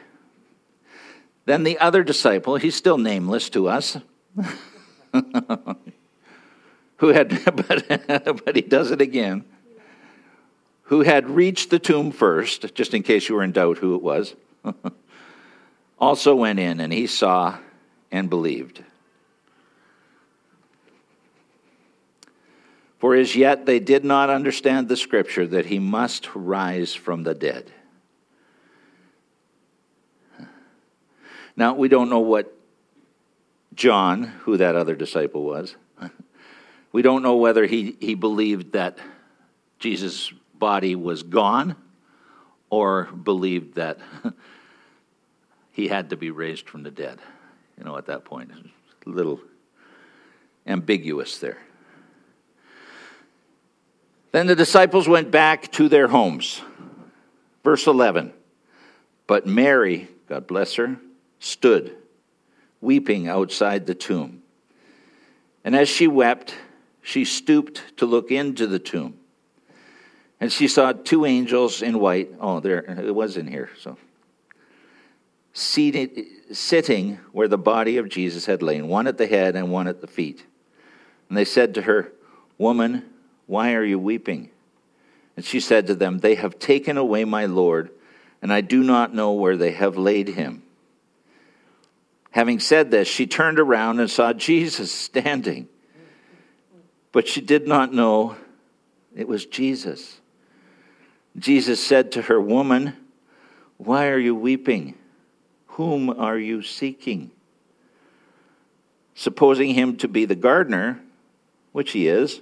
Then 1.43 1.63
the 1.63 1.77
other 1.79 2.01
disciple, 2.01 2.55
he's 2.55 2.75
still 2.75 2.97
nameless 2.97 3.49
to 3.49 3.67
us. 3.67 3.97
who 6.99 7.07
had, 7.09 7.29
but, 7.55 8.45
but 8.45 8.55
he 8.55 8.61
does 8.61 8.91
it 8.91 9.01
again, 9.01 9.43
who 10.83 11.01
had 11.01 11.29
reached 11.29 11.69
the 11.69 11.79
tomb 11.79 12.11
first, 12.11 12.73
just 12.75 12.93
in 12.93 13.03
case 13.03 13.27
you 13.27 13.35
were 13.35 13.43
in 13.43 13.51
doubt 13.51 13.77
who 13.79 13.95
it 13.95 14.01
was, 14.01 14.35
also 15.99 16.35
went 16.35 16.59
in 16.59 16.79
and 16.79 16.93
he 16.93 17.07
saw 17.07 17.57
and 18.11 18.29
believed. 18.29 18.83
For 22.99 23.15
as 23.15 23.35
yet 23.35 23.65
they 23.65 23.79
did 23.79 24.03
not 24.03 24.29
understand 24.29 24.89
the 24.89 24.97
scripture 24.97 25.47
that 25.47 25.67
he 25.67 25.79
must 25.79 26.35
rise 26.35 26.93
from 26.93 27.23
the 27.23 27.33
dead. 27.33 27.71
Now, 31.55 31.75
we 31.75 31.87
don't 31.87 32.09
know 32.09 32.19
what 32.19 32.53
John, 33.73 34.23
who 34.23 34.57
that 34.57 34.75
other 34.75 34.95
disciple 34.95 35.43
was, 35.43 35.75
we 36.91 37.01
don't 37.01 37.23
know 37.23 37.35
whether 37.35 37.65
he, 37.65 37.95
he 37.99 38.15
believed 38.15 38.73
that 38.73 38.97
Jesus' 39.79 40.31
body 40.53 40.95
was 40.95 41.23
gone 41.23 41.75
or 42.69 43.05
believed 43.05 43.75
that 43.75 43.99
he 45.71 45.87
had 45.87 46.09
to 46.09 46.17
be 46.17 46.31
raised 46.31 46.69
from 46.69 46.83
the 46.83 46.91
dead. 46.91 47.19
You 47.77 47.83
know, 47.83 47.97
at 47.97 48.07
that 48.07 48.25
point, 48.25 48.51
a 48.51 49.09
little 49.09 49.39
ambiguous 50.67 51.39
there. 51.39 51.59
Then 54.31 54.47
the 54.47 54.55
disciples 54.55 55.07
went 55.07 55.31
back 55.31 55.71
to 55.73 55.89
their 55.89 56.07
homes. 56.07 56.61
Verse 57.63 57.87
11. 57.87 58.33
But 59.27 59.47
Mary, 59.47 60.07
God 60.27 60.47
bless 60.47 60.75
her, 60.75 60.97
stood 61.39 61.95
weeping 62.81 63.27
outside 63.27 63.85
the 63.85 63.95
tomb. 63.95 64.41
And 65.63 65.75
as 65.75 65.89
she 65.89 66.07
wept, 66.07 66.55
she 67.09 67.25
stooped 67.25 67.97
to 67.97 68.05
look 68.05 68.29
into 68.29 68.67
the 68.67 68.77
tomb. 68.77 69.17
And 70.39 70.53
she 70.53 70.67
saw 70.67 70.91
two 70.91 71.25
angels 71.25 71.81
in 71.81 71.99
white. 71.99 72.29
Oh, 72.39 72.59
there 72.59 72.81
it 72.81 73.15
was 73.15 73.35
in 73.35 73.47
here. 73.47 73.71
So 73.79 73.97
seated, 75.51 76.11
sitting 76.51 77.15
where 77.31 77.47
the 77.47 77.57
body 77.57 77.97
of 77.97 78.09
Jesus 78.09 78.45
had 78.45 78.61
lain, 78.61 78.87
one 78.87 79.07
at 79.07 79.17
the 79.17 79.25
head 79.25 79.55
and 79.55 79.71
one 79.71 79.87
at 79.87 80.01
the 80.01 80.07
feet. 80.07 80.45
And 81.29 81.37
they 81.37 81.45
said 81.45 81.73
to 81.73 81.81
her, 81.81 82.11
Woman, 82.59 83.09
why 83.47 83.73
are 83.73 83.83
you 83.83 83.97
weeping? 83.97 84.51
And 85.35 85.43
she 85.43 85.59
said 85.59 85.87
to 85.87 85.95
them, 85.95 86.19
They 86.19 86.35
have 86.35 86.59
taken 86.59 86.95
away 86.95 87.25
my 87.25 87.47
Lord, 87.47 87.89
and 88.39 88.53
I 88.53 88.61
do 88.61 88.83
not 88.83 89.15
know 89.15 89.33
where 89.33 89.57
they 89.57 89.71
have 89.71 89.97
laid 89.97 90.27
him. 90.27 90.61
Having 92.31 92.59
said 92.59 92.91
this, 92.91 93.07
she 93.07 93.25
turned 93.25 93.59
around 93.59 93.99
and 93.99 94.11
saw 94.11 94.31
Jesus 94.31 94.91
standing 94.91 95.67
but 97.11 97.27
she 97.27 97.41
did 97.41 97.67
not 97.67 97.93
know 97.93 98.35
it 99.15 99.27
was 99.27 99.45
Jesus. 99.45 100.19
Jesus 101.37 101.83
said 101.85 102.11
to 102.13 102.23
her, 102.23 102.39
Woman, 102.39 102.93
why 103.77 104.07
are 104.07 104.19
you 104.19 104.35
weeping? 104.35 104.95
Whom 105.67 106.09
are 106.09 106.37
you 106.37 106.61
seeking? 106.61 107.31
Supposing 109.15 109.73
him 109.73 109.97
to 109.97 110.07
be 110.07 110.25
the 110.25 110.35
gardener, 110.35 110.99
which 111.71 111.91
he 111.91 112.07
is, 112.07 112.41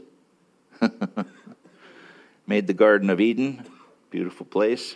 made 2.48 2.68
the 2.68 2.74
Garden 2.74 3.10
of 3.10 3.20
Eden, 3.20 3.66
beautiful 4.10 4.46
place. 4.46 4.96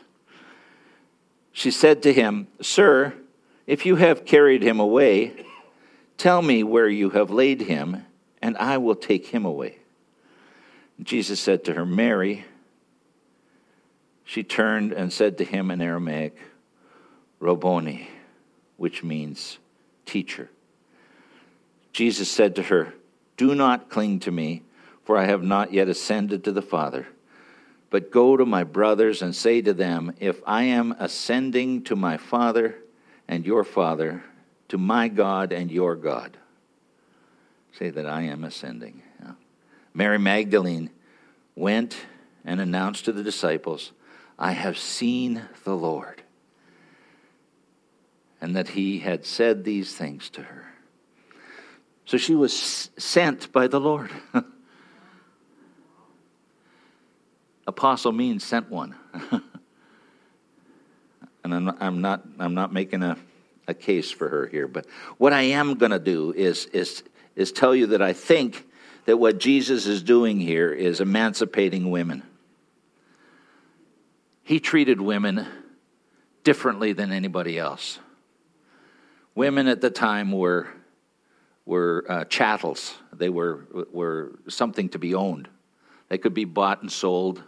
She 1.52 1.72
said 1.72 2.04
to 2.04 2.14
him, 2.14 2.48
Sir, 2.62 3.14
if 3.68 3.86
you 3.86 3.98
have 3.98 4.26
carried 4.26 4.64
him 4.64 4.80
away, 4.80 5.46
tell 6.18 6.42
me 6.42 6.64
where 6.64 6.88
you 6.88 7.12
have 7.12 7.30
laid 7.30 7.62
him 7.62 8.06
and 8.42 8.58
I 8.58 8.78
will 8.78 8.96
take 8.96 9.28
him 9.28 9.46
away. 9.46 9.78
Jesus 11.02 11.40
said 11.40 11.64
to 11.66 11.74
her, 11.74 11.86
Mary. 11.86 12.46
She 14.24 14.44
turned 14.44 14.94
and 14.94 15.12
said 15.12 15.38
to 15.40 15.44
him 15.44 15.72
in 15.72 15.82
Aramaic, 15.82 16.38
Rabboni, 17.40 18.10
which 18.78 19.04
means 19.04 19.58
teacher. 20.06 20.50
Jesus 21.92 22.32
said 22.32 22.56
to 22.56 22.64
her, 22.64 22.94
Do 23.36 23.56
not 23.56 23.90
cling 23.90 24.20
to 24.22 24.32
me, 24.32 24.64
for 25.04 25.18
I 25.18 25.26
have 25.26 25.44
not 25.44 25.74
yet 25.74 25.90
ascended 25.90 26.44
to 26.46 26.52
the 26.52 26.62
Father. 26.62 27.08
But 27.90 28.12
go 28.12 28.38
to 28.38 28.46
my 28.46 28.64
brothers 28.64 29.22
and 29.22 29.36
say 29.36 29.62
to 29.62 29.74
them, 29.74 30.14
If 30.20 30.40
I 30.48 30.64
am 30.64 30.96
ascending 30.98 31.84
to 31.86 31.96
my 31.98 32.16
Father 32.16 32.78
and 33.28 33.46
your 33.46 33.66
Father, 33.66 34.24
to 34.70 34.78
my 34.78 35.10
God 35.10 35.52
and 35.52 35.70
your 35.70 35.98
God 35.98 36.38
say 37.78 37.90
that 37.90 38.06
I 38.06 38.24
am 38.24 38.44
ascending. 38.44 39.02
Yeah. 39.22 39.34
Mary 39.94 40.20
Magdalene 40.20 40.90
went 41.56 41.98
and 42.44 42.60
announced 42.60 43.06
to 43.06 43.12
the 43.12 43.24
disciples, 43.24 43.92
I 44.38 44.52
have 44.54 44.78
seen 44.78 45.44
the 45.64 45.76
Lord. 45.76 46.24
And 48.40 48.56
that 48.56 48.70
he 48.70 49.00
had 49.00 49.26
said 49.26 49.64
these 49.64 49.94
things 49.96 50.30
to 50.32 50.42
her. 50.42 50.66
So 52.06 52.18
she 52.18 52.34
was 52.34 52.90
sent 52.98 53.52
by 53.52 53.68
the 53.68 53.80
Lord. 53.80 54.10
Apostle 57.68 58.12
means 58.12 58.44
sent 58.44 58.70
one. 58.70 58.96
and 61.44 61.54
I'm 61.54 61.70
I'm 61.80 62.02
not, 62.02 62.26
I'm 62.40 62.56
not 62.56 62.74
making 62.74 63.04
a, 63.04 63.18
a 63.68 63.74
case 63.76 64.10
for 64.10 64.28
her 64.28 64.48
here, 64.48 64.68
but 64.68 64.88
what 65.18 65.32
I 65.34 65.44
am 65.44 65.76
going 65.76 65.92
to 65.92 66.00
do 66.00 66.34
is, 66.36 66.66
is 66.68 67.04
is 67.36 67.52
tell 67.52 67.76
you 67.76 67.88
that 67.88 68.02
I 68.02 68.14
think 68.14 68.68
that 69.06 69.18
what 69.18 69.40
Jesus 69.40 69.88
is 69.88 70.04
doing 70.04 70.40
here 70.40 70.72
is 70.72 71.02
emancipating 71.02 71.90
women. 71.90 72.24
He 74.44 74.60
treated 74.60 75.00
women 75.00 75.46
differently 76.44 76.94
than 76.94 77.12
anybody 77.12 77.58
else. 77.58 78.00
Women 79.36 79.68
at 79.68 79.82
the 79.82 79.90
time 79.90 80.32
were, 80.32 80.68
were 81.66 82.06
uh, 82.10 82.26
chattels, 82.26 82.94
they 83.14 83.30
were, 83.30 83.66
were 83.92 84.40
something 84.48 84.90
to 84.90 85.00
be 85.00 85.16
owned. 85.16 85.48
They 86.10 86.18
could 86.18 86.34
be 86.34 86.46
bought 86.46 86.82
and 86.82 86.92
sold. 86.92 87.42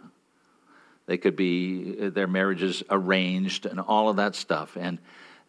They 1.06 1.18
could 1.18 1.36
be 1.36 2.08
their 2.08 2.26
marriages 2.26 2.82
arranged 2.88 3.66
and 3.66 3.78
all 3.78 4.08
of 4.08 4.16
that 4.16 4.34
stuff. 4.34 4.76
And 4.80 4.98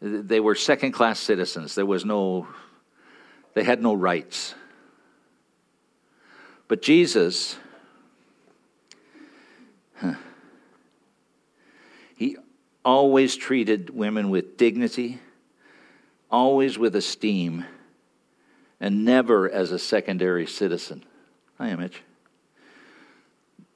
they 0.02 0.42
were 0.42 0.56
second 0.56 0.92
class 0.92 1.20
citizens. 1.20 1.76
There 1.76 1.86
was 1.86 2.04
no, 2.04 2.48
they 3.56 3.64
had 3.64 3.82
no 3.82 3.96
rights. 3.96 4.54
But 6.68 6.84
Jesus, 6.84 7.58
huh, 9.96 10.14
he 12.16 12.38
always 12.84 13.36
treated 13.36 13.90
women 13.90 14.30
with 14.30 14.58
dignity, 14.58 15.20
always 16.30 16.78
with 16.78 16.96
esteem, 16.96 17.66
and 18.80 19.04
never 19.04 19.50
as 19.50 19.72
a 19.72 19.80
secondary 19.80 20.46
citizen. 20.46 21.04
Hi, 21.58 21.76
Mitch 21.76 22.04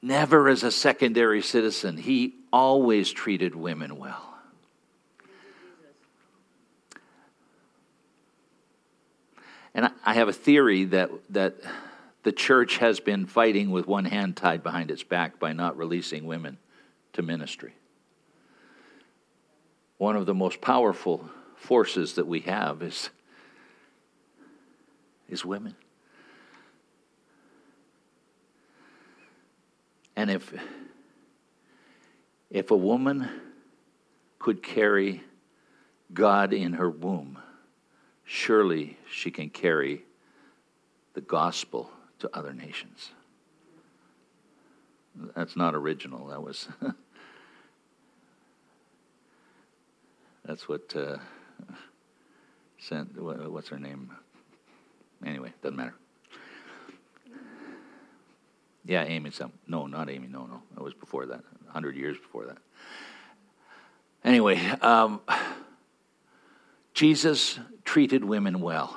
never 0.02 0.48
as 0.48 0.62
a 0.62 0.70
secondary 0.70 1.42
citizen. 1.42 1.96
He 1.96 2.34
always 2.52 3.10
treated 3.10 3.54
women 3.54 3.98
well. 3.98 4.29
And 9.74 9.90
I 10.04 10.14
have 10.14 10.28
a 10.28 10.32
theory 10.32 10.84
that, 10.86 11.10
that 11.30 11.56
the 12.22 12.32
church 12.32 12.78
has 12.78 13.00
been 13.00 13.26
fighting 13.26 13.70
with 13.70 13.86
one 13.86 14.04
hand 14.04 14.36
tied 14.36 14.62
behind 14.62 14.90
its 14.90 15.02
back 15.02 15.38
by 15.38 15.52
not 15.52 15.76
releasing 15.76 16.26
women 16.26 16.58
to 17.12 17.22
ministry. 17.22 17.74
One 19.98 20.16
of 20.16 20.26
the 20.26 20.34
most 20.34 20.60
powerful 20.60 21.28
forces 21.56 22.14
that 22.14 22.26
we 22.26 22.40
have 22.40 22.82
is, 22.82 23.10
is 25.28 25.44
women. 25.44 25.76
And 30.16 30.30
if, 30.30 30.52
if 32.50 32.70
a 32.70 32.76
woman 32.76 33.28
could 34.38 34.62
carry 34.62 35.22
God 36.12 36.52
in 36.52 36.74
her 36.74 36.90
womb, 36.90 37.38
surely 38.30 38.96
she 39.10 39.28
can 39.28 39.50
carry 39.50 40.04
the 41.14 41.20
gospel 41.20 41.90
to 42.20 42.30
other 42.32 42.52
nations. 42.52 43.10
That's 45.34 45.56
not 45.56 45.74
original. 45.74 46.28
That 46.28 46.40
was. 46.40 46.68
that's 50.44 50.68
what 50.68 50.94
uh, 50.94 51.16
sent. 52.78 53.20
What's 53.20 53.68
her 53.68 53.80
name? 53.80 54.12
Anyway, 55.26 55.52
doesn't 55.60 55.76
matter. 55.76 55.94
Yeah, 58.84 59.02
Amy. 59.02 59.32
Some 59.32 59.52
no, 59.66 59.86
not 59.86 60.08
Amy. 60.08 60.28
No, 60.28 60.46
no, 60.46 60.62
it 60.76 60.82
was 60.82 60.94
before 60.94 61.26
that. 61.26 61.40
Hundred 61.68 61.96
years 61.96 62.16
before 62.16 62.46
that. 62.46 62.58
Anyway, 64.22 64.56
um, 64.82 65.20
Jesus 66.94 67.58
treated 67.84 68.24
women 68.24 68.60
well. 68.60 68.96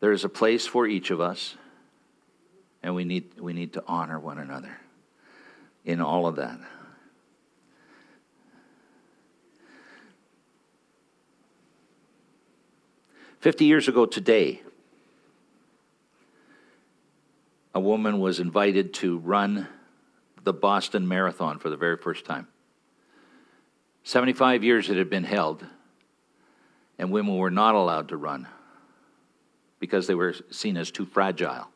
There 0.00 0.12
is 0.12 0.24
a 0.24 0.28
place 0.28 0.66
for 0.66 0.86
each 0.86 1.10
of 1.10 1.20
us, 1.20 1.56
and 2.82 2.94
we 2.94 3.04
need 3.04 3.40
we 3.40 3.52
need 3.52 3.74
to 3.74 3.84
honor 3.86 4.18
one 4.18 4.38
another 4.38 4.76
in 5.84 6.00
all 6.00 6.26
of 6.26 6.36
that. 6.36 6.58
Fifty 13.38 13.64
years 13.64 13.88
ago 13.88 14.06
today, 14.06 14.62
a 17.74 17.80
woman 17.80 18.18
was 18.18 18.40
invited 18.40 18.94
to 18.94 19.18
run 19.18 19.68
the 20.42 20.52
Boston 20.52 21.06
Marathon 21.06 21.58
for 21.58 21.70
the 21.70 21.76
very 21.76 21.96
first 21.96 22.24
time. 22.24 22.48
75 24.04 24.64
years 24.64 24.90
it 24.90 24.96
had 24.96 25.10
been 25.10 25.24
held, 25.24 25.64
and 26.98 27.10
women 27.10 27.36
were 27.36 27.50
not 27.50 27.74
allowed 27.74 28.08
to 28.08 28.16
run 28.16 28.48
because 29.78 30.06
they 30.06 30.14
were 30.14 30.34
seen 30.50 30.76
as 30.76 30.90
too 30.90 31.06
fragile. 31.06 31.68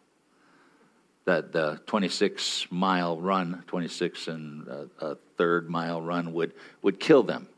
That 1.24 1.52
the 1.52 1.80
26 1.86 2.66
mile 2.70 3.20
run, 3.20 3.64
26 3.66 4.28
and 4.28 4.68
a, 4.68 4.88
a 5.00 5.16
third 5.36 5.68
mile 5.68 6.00
run, 6.00 6.32
would, 6.32 6.52
would 6.82 7.00
kill 7.00 7.24
them. 7.24 7.48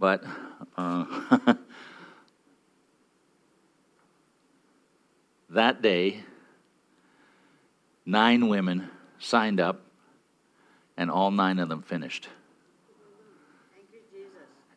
But 0.00 0.24
uh, 0.76 1.04
that 5.50 5.82
day, 5.82 6.24
nine 8.04 8.48
women 8.48 8.90
signed 9.18 9.60
up, 9.60 9.83
and 10.96 11.10
all 11.10 11.30
nine 11.30 11.58
of 11.58 11.68
them 11.68 11.82
finished. 11.82 12.28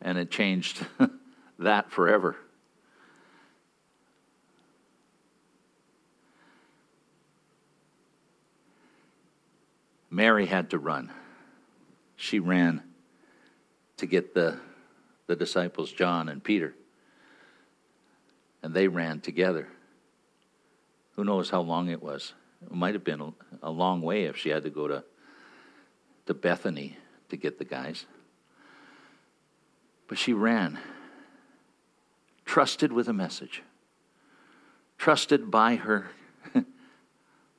And 0.00 0.16
it 0.18 0.30
changed 0.30 0.84
that 1.58 1.90
forever. 1.90 2.36
Mary 10.10 10.46
had 10.46 10.70
to 10.70 10.78
run. 10.78 11.12
She 12.16 12.40
ran 12.40 12.82
to 13.98 14.06
get 14.06 14.34
the, 14.34 14.58
the 15.26 15.36
disciples, 15.36 15.92
John 15.92 16.28
and 16.28 16.42
Peter. 16.42 16.74
And 18.62 18.74
they 18.74 18.88
ran 18.88 19.20
together. 19.20 19.68
Who 21.14 21.24
knows 21.24 21.50
how 21.50 21.60
long 21.60 21.88
it 21.88 22.02
was? 22.02 22.32
It 22.64 22.72
might 22.72 22.94
have 22.94 23.04
been 23.04 23.34
a 23.62 23.70
long 23.70 24.02
way 24.02 24.24
if 24.24 24.36
she 24.36 24.48
had 24.48 24.64
to 24.64 24.70
go 24.70 24.88
to, 24.88 25.04
to 26.28 26.34
Bethany 26.34 26.98
to 27.30 27.38
get 27.38 27.58
the 27.58 27.64
guys. 27.64 28.04
But 30.06 30.18
she 30.18 30.34
ran, 30.34 30.78
trusted 32.44 32.92
with 32.92 33.08
a 33.08 33.14
message, 33.14 33.62
trusted 34.98 35.50
by 35.50 35.76
her, 35.76 36.10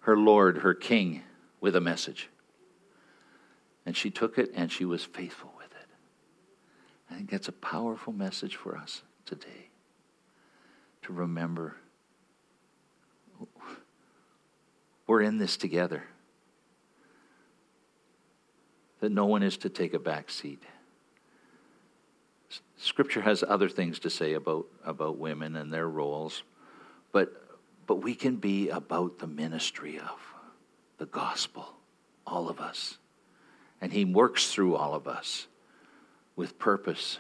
her 0.02 0.16
Lord, 0.16 0.60
her 0.60 0.76
King, 0.76 1.24
with 1.60 1.76
a 1.76 1.82
message. 1.82 2.30
And 3.88 3.98
she 3.98 4.12
took 4.12 4.38
it 4.38 4.52
and 4.54 4.72
she 4.72 4.86
was 4.86 5.04
faithful 5.04 5.52
with 5.58 5.72
it. 5.72 5.88
I 7.10 7.16
think 7.16 7.32
that's 7.32 7.48
a 7.48 7.54
powerful 7.54 8.14
message 8.14 8.56
for 8.56 8.78
us 8.78 9.02
today 9.26 9.72
to 11.02 11.12
remember 11.14 11.76
we're 15.08 15.24
in 15.24 15.40
this 15.40 15.58
together. 15.58 16.04
That 19.00 19.12
no 19.12 19.26
one 19.26 19.44
is 19.44 19.58
to 19.58 19.70
take 19.70 19.94
a 19.94 20.00
back 20.00 20.30
seat. 20.30 20.64
Scripture 22.78 23.22
has 23.22 23.44
other 23.48 23.70
things 23.70 24.00
to 24.00 24.10
say 24.10 24.34
about, 24.34 24.66
about 24.86 25.18
women 25.18 25.56
and 25.56 25.72
their 25.72 25.88
roles, 25.88 26.44
but, 27.12 27.60
but 27.88 27.96
we 27.96 28.16
can 28.16 28.38
be 28.38 28.70
about 28.70 29.20
the 29.20 29.28
ministry 29.28 30.00
of 30.00 30.20
the 30.98 31.06
gospel, 31.06 31.66
all 32.26 32.50
of 32.50 32.60
us. 32.60 32.98
And 33.82 33.92
He 33.92 34.06
works 34.06 34.52
through 34.52 34.76
all 34.76 34.96
of 34.96 35.08
us 35.08 35.48
with 36.36 36.58
purpose 36.60 37.20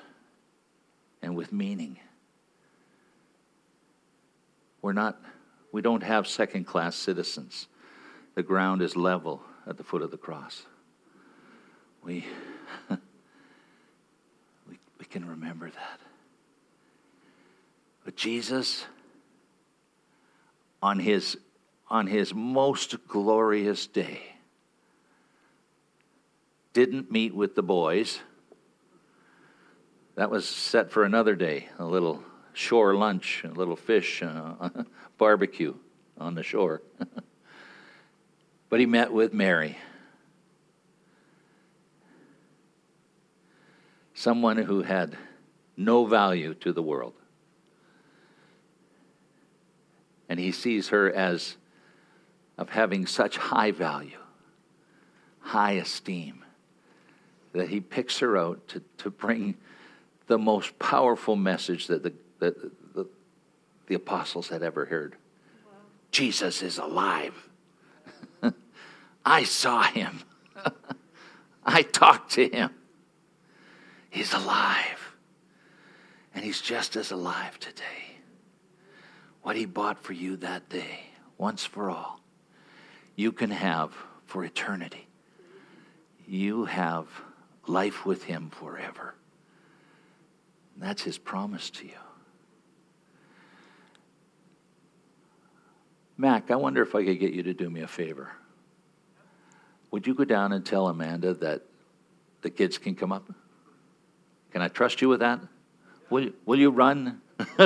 and 1.21 1.35
with 1.35 1.51
meaning. 1.51 1.99
We're 4.81 4.93
not 4.93 5.19
we 5.71 5.81
don't 5.81 6.03
have 6.03 6.27
second 6.27 6.65
class 6.65 6.95
citizens. 6.95 7.67
The 8.35 8.43
ground 8.43 8.81
is 8.81 8.95
level 8.95 9.41
at 9.67 9.77
the 9.77 9.83
foot 9.83 10.01
of 10.01 10.11
the 10.11 10.17
cross. 10.17 10.65
We, 12.03 12.25
we, 12.89 14.79
we 14.97 15.05
can 15.05 15.27
remember 15.27 15.69
that. 15.69 15.99
But 18.05 18.15
Jesus, 18.15 18.85
on 20.81 20.99
his, 20.99 21.37
on 21.89 22.07
his 22.07 22.33
most 22.33 23.07
glorious 23.07 23.87
day, 23.87 24.21
didn't 26.73 27.11
meet 27.11 27.35
with 27.35 27.55
the 27.55 27.63
boys. 27.63 28.19
That 30.15 30.29
was 30.29 30.47
set 30.47 30.91
for 30.91 31.03
another 31.03 31.35
day, 31.35 31.69
a 31.77 31.85
little 31.85 32.23
shore 32.53 32.95
lunch, 32.95 33.43
a 33.43 33.49
little 33.49 33.75
fish, 33.75 34.21
uh, 34.21 34.69
barbecue 35.17 35.75
on 36.17 36.35
the 36.35 36.43
shore. 36.43 36.81
but 38.69 38.79
he 38.79 38.85
met 38.85 39.11
with 39.11 39.33
Mary, 39.33 39.77
someone 44.19 44.57
who 44.57 44.81
had 44.81 45.17
no 45.77 46.05
value 46.05 46.53
to 46.53 46.73
the 46.73 46.81
world. 46.81 47.13
And 50.27 50.37
he 50.37 50.51
sees 50.51 50.89
her 50.89 51.09
as 51.09 51.55
of 52.57 52.69
having 52.69 53.05
such 53.05 53.37
high 53.37 53.71
value, 53.71 54.19
high 55.39 55.71
esteem, 55.71 56.43
that 57.53 57.69
he 57.69 57.79
picks 57.79 58.19
her 58.19 58.35
out 58.35 58.67
to, 58.67 58.83
to 58.97 59.09
bring 59.09 59.55
the 60.27 60.37
most 60.37 60.77
powerful 60.79 61.37
message 61.37 61.87
that 61.87 62.03
the, 62.03 62.11
that 62.39 62.61
the, 62.93 63.07
the 63.87 63.95
apostles 63.95 64.49
had 64.49 64.63
ever 64.63 64.83
heard. 64.83 65.15
Jesus 66.11 66.61
is 66.61 66.77
alive. 66.77 67.47
I 69.25 69.45
saw 69.45 69.83
him. 69.83 70.19
I 71.65 71.83
talked 71.83 72.33
to 72.33 72.49
him. 72.49 72.71
He's 74.09 74.33
alive. 74.33 75.15
And 76.33 76.43
he's 76.43 76.61
just 76.61 76.95
as 76.95 77.11
alive 77.11 77.59
today. 77.59 77.83
What 79.41 79.55
he 79.55 79.65
bought 79.65 80.03
for 80.03 80.13
you 80.13 80.37
that 80.37 80.69
day, 80.69 80.99
once 81.37 81.65
for 81.65 81.89
all, 81.89 82.19
you 83.15 83.31
can 83.31 83.49
have 83.51 83.93
for 84.25 84.43
eternity. 84.43 85.07
You 86.27 86.65
have 86.65 87.07
life 87.67 88.05
with 88.05 88.23
him 88.23 88.49
forever. 88.49 89.15
That's 90.77 91.01
his 91.01 91.17
promise 91.17 91.69
to 91.71 91.85
you. 91.85 91.91
Mac, 96.17 96.51
I 96.51 96.55
wonder 96.55 96.81
if 96.81 96.95
I 96.95 97.03
could 97.03 97.19
get 97.19 97.33
you 97.33 97.43
to 97.43 97.53
do 97.53 97.69
me 97.69 97.81
a 97.81 97.87
favor. 97.87 98.29
Would 99.91 100.05
you 100.05 100.13
go 100.13 100.25
down 100.25 100.51
and 100.51 100.65
tell 100.65 100.87
Amanda 100.87 101.33
that 101.35 101.63
the 102.41 102.49
kids 102.49 102.77
can 102.77 102.93
come 102.93 103.11
up? 103.11 103.29
Can 104.51 104.61
I 104.61 104.67
trust 104.67 105.01
you 105.01 105.09
with 105.09 105.19
that? 105.19 105.39
Will, 106.09 106.29
will 106.45 106.59
you 106.59 106.71
run? 106.71 107.21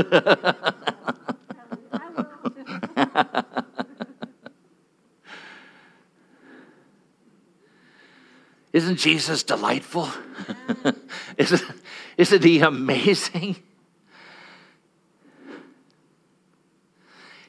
Isn't 8.74 8.96
Jesus 8.96 9.43
delightful? 9.43 10.10
isn't, 11.38 11.63
isn't 12.17 12.43
he 12.43 12.60
amazing? 12.60 13.58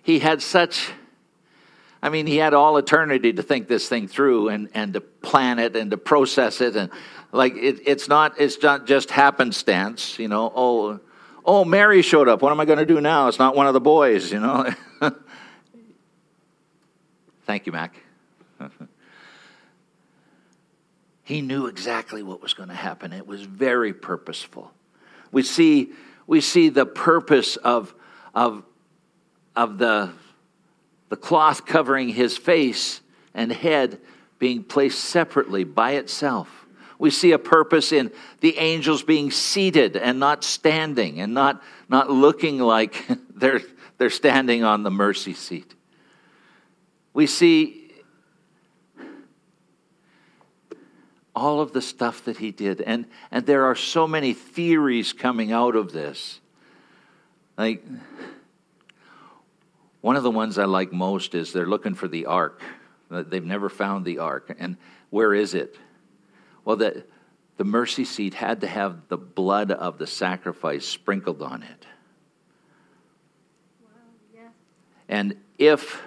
He 0.03 0.18
had 0.18 0.42
such, 0.42 0.90
I 2.05 2.11
mean, 2.11 2.27
he 2.27 2.37
had 2.37 2.53
all 2.53 2.77
eternity 2.77 3.33
to 3.33 3.43
think 3.43 3.67
this 3.67 3.88
thing 3.88 4.09
through 4.09 4.51
and, 4.51 4.69
and 4.75 4.93
to 4.93 5.01
plan 5.01 5.59
it 5.59 5.75
and 5.75 5.90
to 5.90 5.97
process 5.97 6.61
it. 6.61 6.77
And 6.77 6.90
like, 7.33 7.57
it, 7.57 7.81
it's 7.87 8.09
not, 8.09 8.38
it's 8.38 8.62
not 8.62 8.87
just 8.87 9.11
happenstance, 9.11 10.19
you 10.19 10.29
know, 10.29 10.53
oh, 10.55 11.01
oh, 11.47 11.64
Mary 11.64 12.03
showed 12.03 12.29
up. 12.29 12.43
What 12.43 12.53
am 12.53 12.61
I 12.61 12.67
going 12.67 12.79
to 12.79 12.85
do 12.85 13.01
now? 13.01 13.29
It's 13.29 13.38
not 13.38 13.57
one 13.57 13.67
of 13.67 13.73
the 13.73 13.81
boys, 13.81 14.31
you 14.31 14.38
know. 14.38 14.71
Thank 17.47 17.64
you, 17.64 17.73
Mac. 17.73 17.97
He 21.27 21.40
knew 21.40 21.69
exactly 21.69 22.23
what 22.23 22.43
was 22.43 22.53
going 22.53 22.69
to 22.69 22.75
happen. 22.75 23.14
It 23.14 23.27
was 23.27 23.40
very 23.45 23.95
purposeful. 23.95 24.71
We 25.33 25.43
see, 25.43 25.93
we 26.27 26.43
see 26.43 26.69
the 26.69 26.85
purpose 26.85 27.57
of, 27.57 27.95
of, 28.35 28.62
of 29.57 29.79
the, 29.79 30.12
the 31.14 31.20
cloth 31.20 31.64
covering 31.64 32.09
his 32.09 32.37
face 32.37 33.00
and 33.35 33.53
head 33.53 34.00
being 34.40 34.64
placed 34.64 34.98
separately 34.98 35.62
by 35.62 35.92
itself. 35.92 36.66
We 36.98 37.11
see 37.11 37.31
a 37.31 37.38
purpose 37.38 37.92
in 37.92 38.11
the 38.40 38.59
angels 38.59 39.05
being 39.05 39.31
seated 39.31 39.96
and 39.96 40.18
not 40.18 40.42
standing 40.42 41.20
and 41.20 41.33
not, 41.33 41.62
not 41.88 42.11
looking 42.11 42.59
like 42.59 43.07
they're, 43.33 43.61
they're 43.96 44.11
standing 44.11 44.64
on 44.64 44.83
the 44.83 44.90
mercy 44.90 45.35
seat. 45.35 45.72
We 47.12 47.29
see 47.29 47.92
all 51.33 51.61
of 51.61 51.72
the 51.72 51.81
stuff 51.81 52.24
that 52.24 52.38
he 52.38 52.50
did. 52.50 52.81
And, 52.81 53.07
and 53.31 53.46
there 53.46 53.66
are 53.66 53.77
so 53.77 54.09
many 54.09 54.33
theories 54.33 55.12
coming 55.12 55.53
out 55.53 55.77
of 55.77 55.92
this. 55.92 56.40
Like, 57.57 57.85
one 60.05 60.17
of 60.17 60.23
the 60.23 60.31
ones 60.31 60.59
I 60.59 60.67
like 60.67 60.93
most 60.93 61.35
is 61.35 61.55
they're 61.55 61.64
looking 61.64 61.95
for 61.95 62.09
the 62.09 62.27
ark. 62.27 62.61
They've 63.09 63.43
never 63.43 63.71
found 63.71 64.05
the 64.05 64.19
ark. 64.19 64.55
And 64.59 64.77
where 65.09 65.33
is 65.33 65.55
it? 65.55 65.79
Well, 66.62 66.77
the, 66.77 67.07
the 67.57 67.64
mercy 67.64 68.05
seat 68.05 68.35
had 68.35 68.61
to 68.61 68.67
have 68.67 69.09
the 69.09 69.17
blood 69.17 69.71
of 69.71 69.97
the 69.97 70.07
sacrifice 70.07 70.85
sprinkled 70.85 71.40
on 71.40 71.62
it. 71.62 71.87
Wow, 73.81 73.88
yeah. 74.35 74.49
And 75.09 75.38
if 75.57 76.03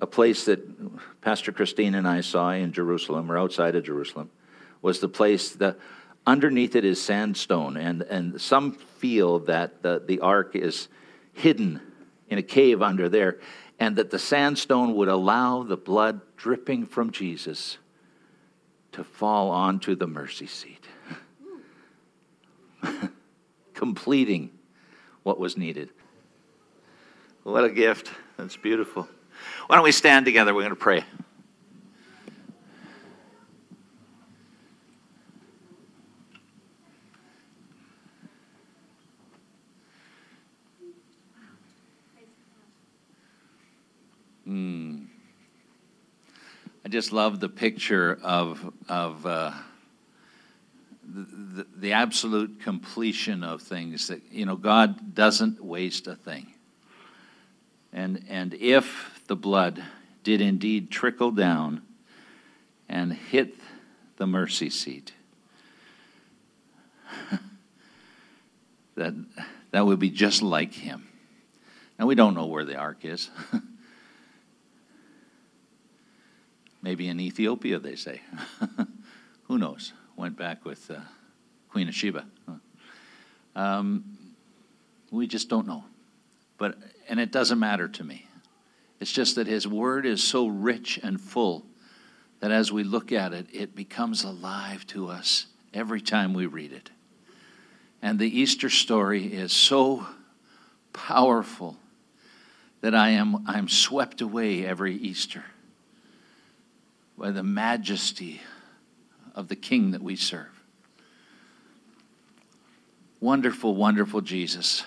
a 0.00 0.06
place 0.06 0.46
that 0.46 1.20
Pastor 1.20 1.52
Christine 1.52 1.94
and 1.94 2.08
I 2.08 2.22
saw 2.22 2.52
in 2.52 2.72
Jerusalem 2.72 3.30
or 3.30 3.36
outside 3.36 3.74
of 3.74 3.84
Jerusalem 3.84 4.30
was 4.80 5.00
the 5.00 5.10
place 5.10 5.50
that 5.56 5.76
underneath 6.26 6.74
it 6.74 6.86
is 6.86 7.02
sandstone 7.02 7.76
and 7.76 8.00
and 8.00 8.40
some 8.40 8.72
feel 8.72 9.40
that 9.40 9.82
the, 9.82 10.02
the 10.06 10.20
ark 10.20 10.56
is 10.56 10.88
hidden 11.34 11.82
in 12.28 12.38
a 12.38 12.42
cave 12.42 12.82
under 12.82 13.08
there 13.08 13.38
and 13.78 13.96
that 13.96 14.10
the 14.10 14.18
sandstone 14.18 14.94
would 14.94 15.08
allow 15.08 15.62
the 15.62 15.76
blood 15.76 16.20
dripping 16.36 16.86
from 16.86 17.10
Jesus 17.10 17.78
to 18.92 19.04
fall 19.04 19.50
onto 19.50 19.94
the 19.94 20.06
mercy 20.06 20.46
seat 20.46 20.86
completing 23.74 24.50
what 25.22 25.38
was 25.38 25.56
needed 25.56 25.90
what 27.42 27.64
a 27.64 27.70
gift 27.70 28.10
that's 28.36 28.56
beautiful 28.56 29.08
why 29.66 29.76
don't 29.76 29.84
we 29.84 29.92
stand 29.92 30.24
together? 30.24 30.54
We're 30.54 30.62
going 30.62 30.70
to 30.70 30.76
pray. 30.76 31.04
I 46.86 46.88
just 46.88 47.12
love 47.12 47.40
the 47.40 47.48
picture 47.48 48.16
of 48.22 48.72
of 48.88 49.26
uh, 49.26 49.50
the, 51.04 51.66
the 51.76 51.94
absolute 51.94 52.60
completion 52.60 53.42
of 53.42 53.60
things. 53.60 54.06
That 54.06 54.22
you 54.30 54.46
know, 54.46 54.54
God 54.54 55.12
doesn't 55.12 55.60
waste 55.60 56.06
a 56.06 56.14
thing. 56.14 56.54
And 57.92 58.24
and 58.28 58.54
if 58.54 59.20
the 59.26 59.34
blood 59.34 59.82
did 60.22 60.40
indeed 60.40 60.92
trickle 60.92 61.32
down 61.32 61.82
and 62.88 63.12
hit 63.12 63.56
the 64.16 64.28
mercy 64.28 64.70
seat. 64.70 65.12
that, 68.94 69.12
that 69.72 69.84
would 69.84 69.98
be 69.98 70.10
just 70.10 70.40
like 70.40 70.72
him. 70.72 71.08
Now, 71.98 72.06
we 72.06 72.14
don't 72.14 72.34
know 72.34 72.46
where 72.46 72.64
the 72.64 72.76
ark 72.76 72.98
is. 73.04 73.28
Maybe 76.86 77.08
in 77.08 77.18
Ethiopia, 77.18 77.80
they 77.80 77.96
say. 77.96 78.20
Who 79.48 79.58
knows? 79.58 79.92
Went 80.14 80.36
back 80.36 80.64
with 80.64 80.88
uh, 80.88 81.00
Queen 81.68 81.88
of 81.88 81.96
Sheba. 81.96 82.24
Um, 83.56 84.04
we 85.10 85.26
just 85.26 85.48
don't 85.48 85.66
know. 85.66 85.82
But, 86.58 86.78
and 87.08 87.18
it 87.18 87.32
doesn't 87.32 87.58
matter 87.58 87.88
to 87.88 88.04
me. 88.04 88.28
It's 89.00 89.10
just 89.10 89.34
that 89.34 89.48
His 89.48 89.66
Word 89.66 90.06
is 90.06 90.22
so 90.22 90.46
rich 90.46 91.00
and 91.02 91.20
full 91.20 91.66
that 92.38 92.52
as 92.52 92.70
we 92.70 92.84
look 92.84 93.10
at 93.10 93.32
it, 93.32 93.48
it 93.52 93.74
becomes 93.74 94.22
alive 94.22 94.86
to 94.86 95.08
us 95.08 95.46
every 95.74 96.00
time 96.00 96.34
we 96.34 96.46
read 96.46 96.72
it. 96.72 96.90
And 98.00 98.16
the 98.16 98.30
Easter 98.30 98.70
story 98.70 99.24
is 99.24 99.52
so 99.52 100.06
powerful 100.92 101.78
that 102.80 102.94
I 102.94 103.08
am 103.10 103.42
I'm 103.48 103.68
swept 103.68 104.20
away 104.20 104.64
every 104.64 104.94
Easter 104.94 105.42
by 107.16 107.30
the 107.30 107.42
majesty 107.42 108.40
of 109.34 109.48
the 109.48 109.56
King 109.56 109.92
that 109.92 110.02
we 110.02 110.16
serve. 110.16 110.62
Wonderful, 113.20 113.74
wonderful 113.74 114.20
Jesus. 114.20 114.84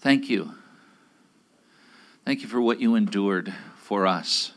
Thank 0.00 0.28
you 0.28 0.54
Thank 2.28 2.42
you 2.42 2.48
for 2.48 2.60
what 2.60 2.78
you 2.78 2.94
endured 2.94 3.54
for 3.78 4.06
us. 4.06 4.52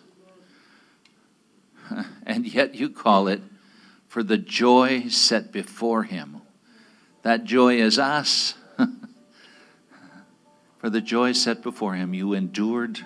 And 2.25 2.45
yet 2.45 2.75
you 2.75 2.89
call 2.89 3.29
it 3.29 3.41
for 4.09 4.23
the 4.23 4.37
joy 4.37 5.07
set 5.07 5.53
before 5.53 6.03
him. 6.03 6.41
That 7.21 7.45
joy 7.45 7.79
is 7.79 7.97
us. 7.97 8.55
for 10.79 10.89
the 10.89 10.99
joy 10.99 11.31
set 11.31 11.63
before 11.63 11.93
him, 11.95 12.13
you 12.13 12.33
endured 12.33 13.05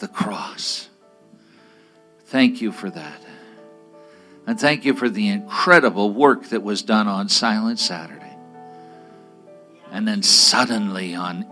the 0.00 0.08
cross. 0.08 0.90
Thank 2.32 2.62
you 2.62 2.72
for 2.72 2.88
that. 2.88 3.22
And 4.46 4.58
thank 4.58 4.86
you 4.86 4.94
for 4.94 5.10
the 5.10 5.28
incredible 5.28 6.10
work 6.14 6.44
that 6.44 6.62
was 6.62 6.80
done 6.80 7.06
on 7.06 7.28
Silent 7.28 7.78
Saturday. 7.78 8.34
And 9.90 10.08
then 10.08 10.22
suddenly 10.22 11.14
on 11.14 11.44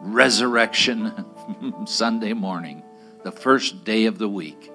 resurrection 0.00 1.24
Sunday 1.86 2.32
morning, 2.32 2.82
the 3.22 3.30
first 3.30 3.84
day 3.84 4.06
of 4.06 4.18
the 4.18 4.28
week, 4.28 4.72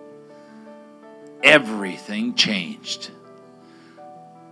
everything 1.44 2.36
changed. 2.36 3.12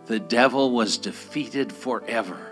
The 0.07 0.19
devil 0.19 0.71
was 0.71 0.97
defeated 0.97 1.71
forever. 1.71 2.51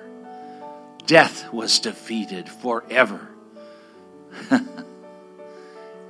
Death 1.05 1.51
was 1.51 1.79
defeated 1.79 2.47
forever. 2.47 3.27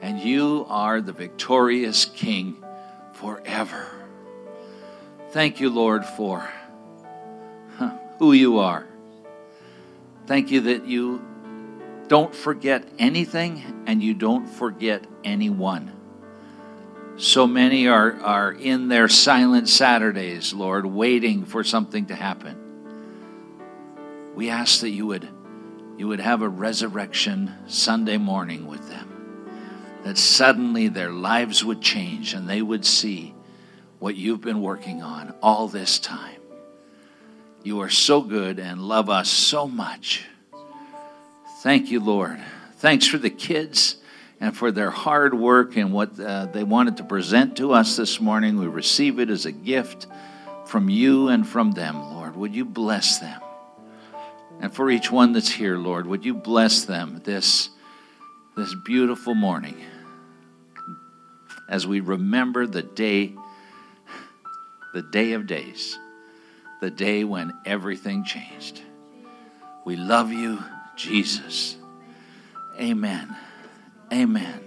and 0.06 0.20
you 0.20 0.68
are 0.70 1.01
the 1.01 1.12
victorious 1.12 2.06
King 2.06 2.64
forever. 3.14 3.88
Thank 5.32 5.60
you, 5.60 5.72
Lord, 5.72 6.06
for 6.06 6.47
who 8.20 8.32
you 8.32 8.60
are. 8.60 8.86
Thank 10.28 10.51
you 10.51 10.62
that 10.62 10.86
you 10.86 11.26
don't 12.08 12.36
forget 12.36 12.88
anything 12.99 13.84
and 13.88 14.03
you 14.03 14.14
don't 14.14 14.45
forget 14.45 15.08
anyone. 15.24 15.91
So 17.18 17.47
many 17.47 17.88
are, 17.88 18.14
are 18.22 18.51
in 18.51 18.89
their 18.89 19.08
silent 19.08 19.68
Saturdays, 19.68 20.53
Lord, 20.53 20.86
waiting 20.86 21.45
for 21.45 21.64
something 21.64 22.06
to 22.06 22.16
happen. 22.16 22.56
We 24.36 24.51
ask 24.51 24.82
that 24.82 24.91
you 24.91 25.08
would, 25.08 25.28
you 25.97 26.08
would 26.08 26.20
have 26.20 26.43
a 26.43 26.49
resurrection 26.49 27.51
Sunday 27.66 28.18
morning 28.18 28.68
with 28.68 28.88
them, 28.88 29.14
that 30.06 30.20
suddenly 30.20 30.88
their 30.88 31.10
lives 31.10 31.66
would 31.66 31.82
change 31.82 32.36
and 32.36 32.47
they 32.47 32.62
would 32.62 32.86
see 32.86 33.34
what 33.97 34.16
you've 34.16 34.39
been 34.39 34.62
working 34.62 35.01
on 35.01 35.34
all 35.41 35.68
this 35.68 35.97
time. 35.97 36.39
You 37.64 37.80
are 37.82 37.89
so 37.89 38.22
good 38.22 38.60
and 38.60 38.80
love 38.80 39.10
us 39.10 39.28
so 39.28 39.68
much. 39.68 40.24
Thank 41.64 41.89
you, 41.89 41.99
Lord. 41.99 42.39
Thanks 42.76 43.08
for 43.08 43.18
the 43.18 43.32
kids 43.32 43.97
and 44.39 44.56
for 44.56 44.72
their 44.72 44.91
hard 44.91 45.34
work 45.34 45.76
and 45.76 45.91
what 45.91 46.20
uh, 46.20 46.45
they 46.45 46.64
wanted 46.64 46.97
to 46.97 47.03
present 47.03 47.58
to 47.58 47.74
us 47.74 47.95
this 47.95 48.22
morning. 48.22 48.60
We 48.60 48.68
receive 48.68 49.18
it 49.18 49.32
as 49.32 49.47
a 49.47 49.51
gift 49.51 50.06
from 50.68 50.88
you 50.88 51.30
and 51.30 51.47
from 51.47 51.72
them, 51.72 52.14
Lord. 52.14 52.36
Would 52.36 52.53
you 52.53 52.64
bless 52.64 53.18
them? 53.18 53.41
And 54.62 54.72
for 54.72 54.91
each 54.91 55.12
one 55.12 55.34
that's 55.34 55.49
here, 55.49 55.80
Lord, 55.80 56.06
would 56.06 56.24
you 56.24 56.36
bless 56.36 56.84
them 56.84 57.22
this, 57.24 57.70
this 58.56 58.76
beautiful 58.86 59.34
morning 59.34 59.82
as 61.70 61.88
we 61.88 61.99
remember 61.99 62.68
the 62.68 62.84
day 62.84 63.36
the 64.95 65.01
day 65.01 65.34
of 65.34 65.45
days, 65.45 65.99
the 66.80 66.89
day 66.89 67.26
when 67.26 67.53
everything 67.66 68.24
changed. 68.24 68.82
We 69.84 69.97
love 69.97 70.32
you, 70.32 70.63
Jesus. 70.95 71.76
Amen. 72.80 73.36
Amen. 74.13 74.64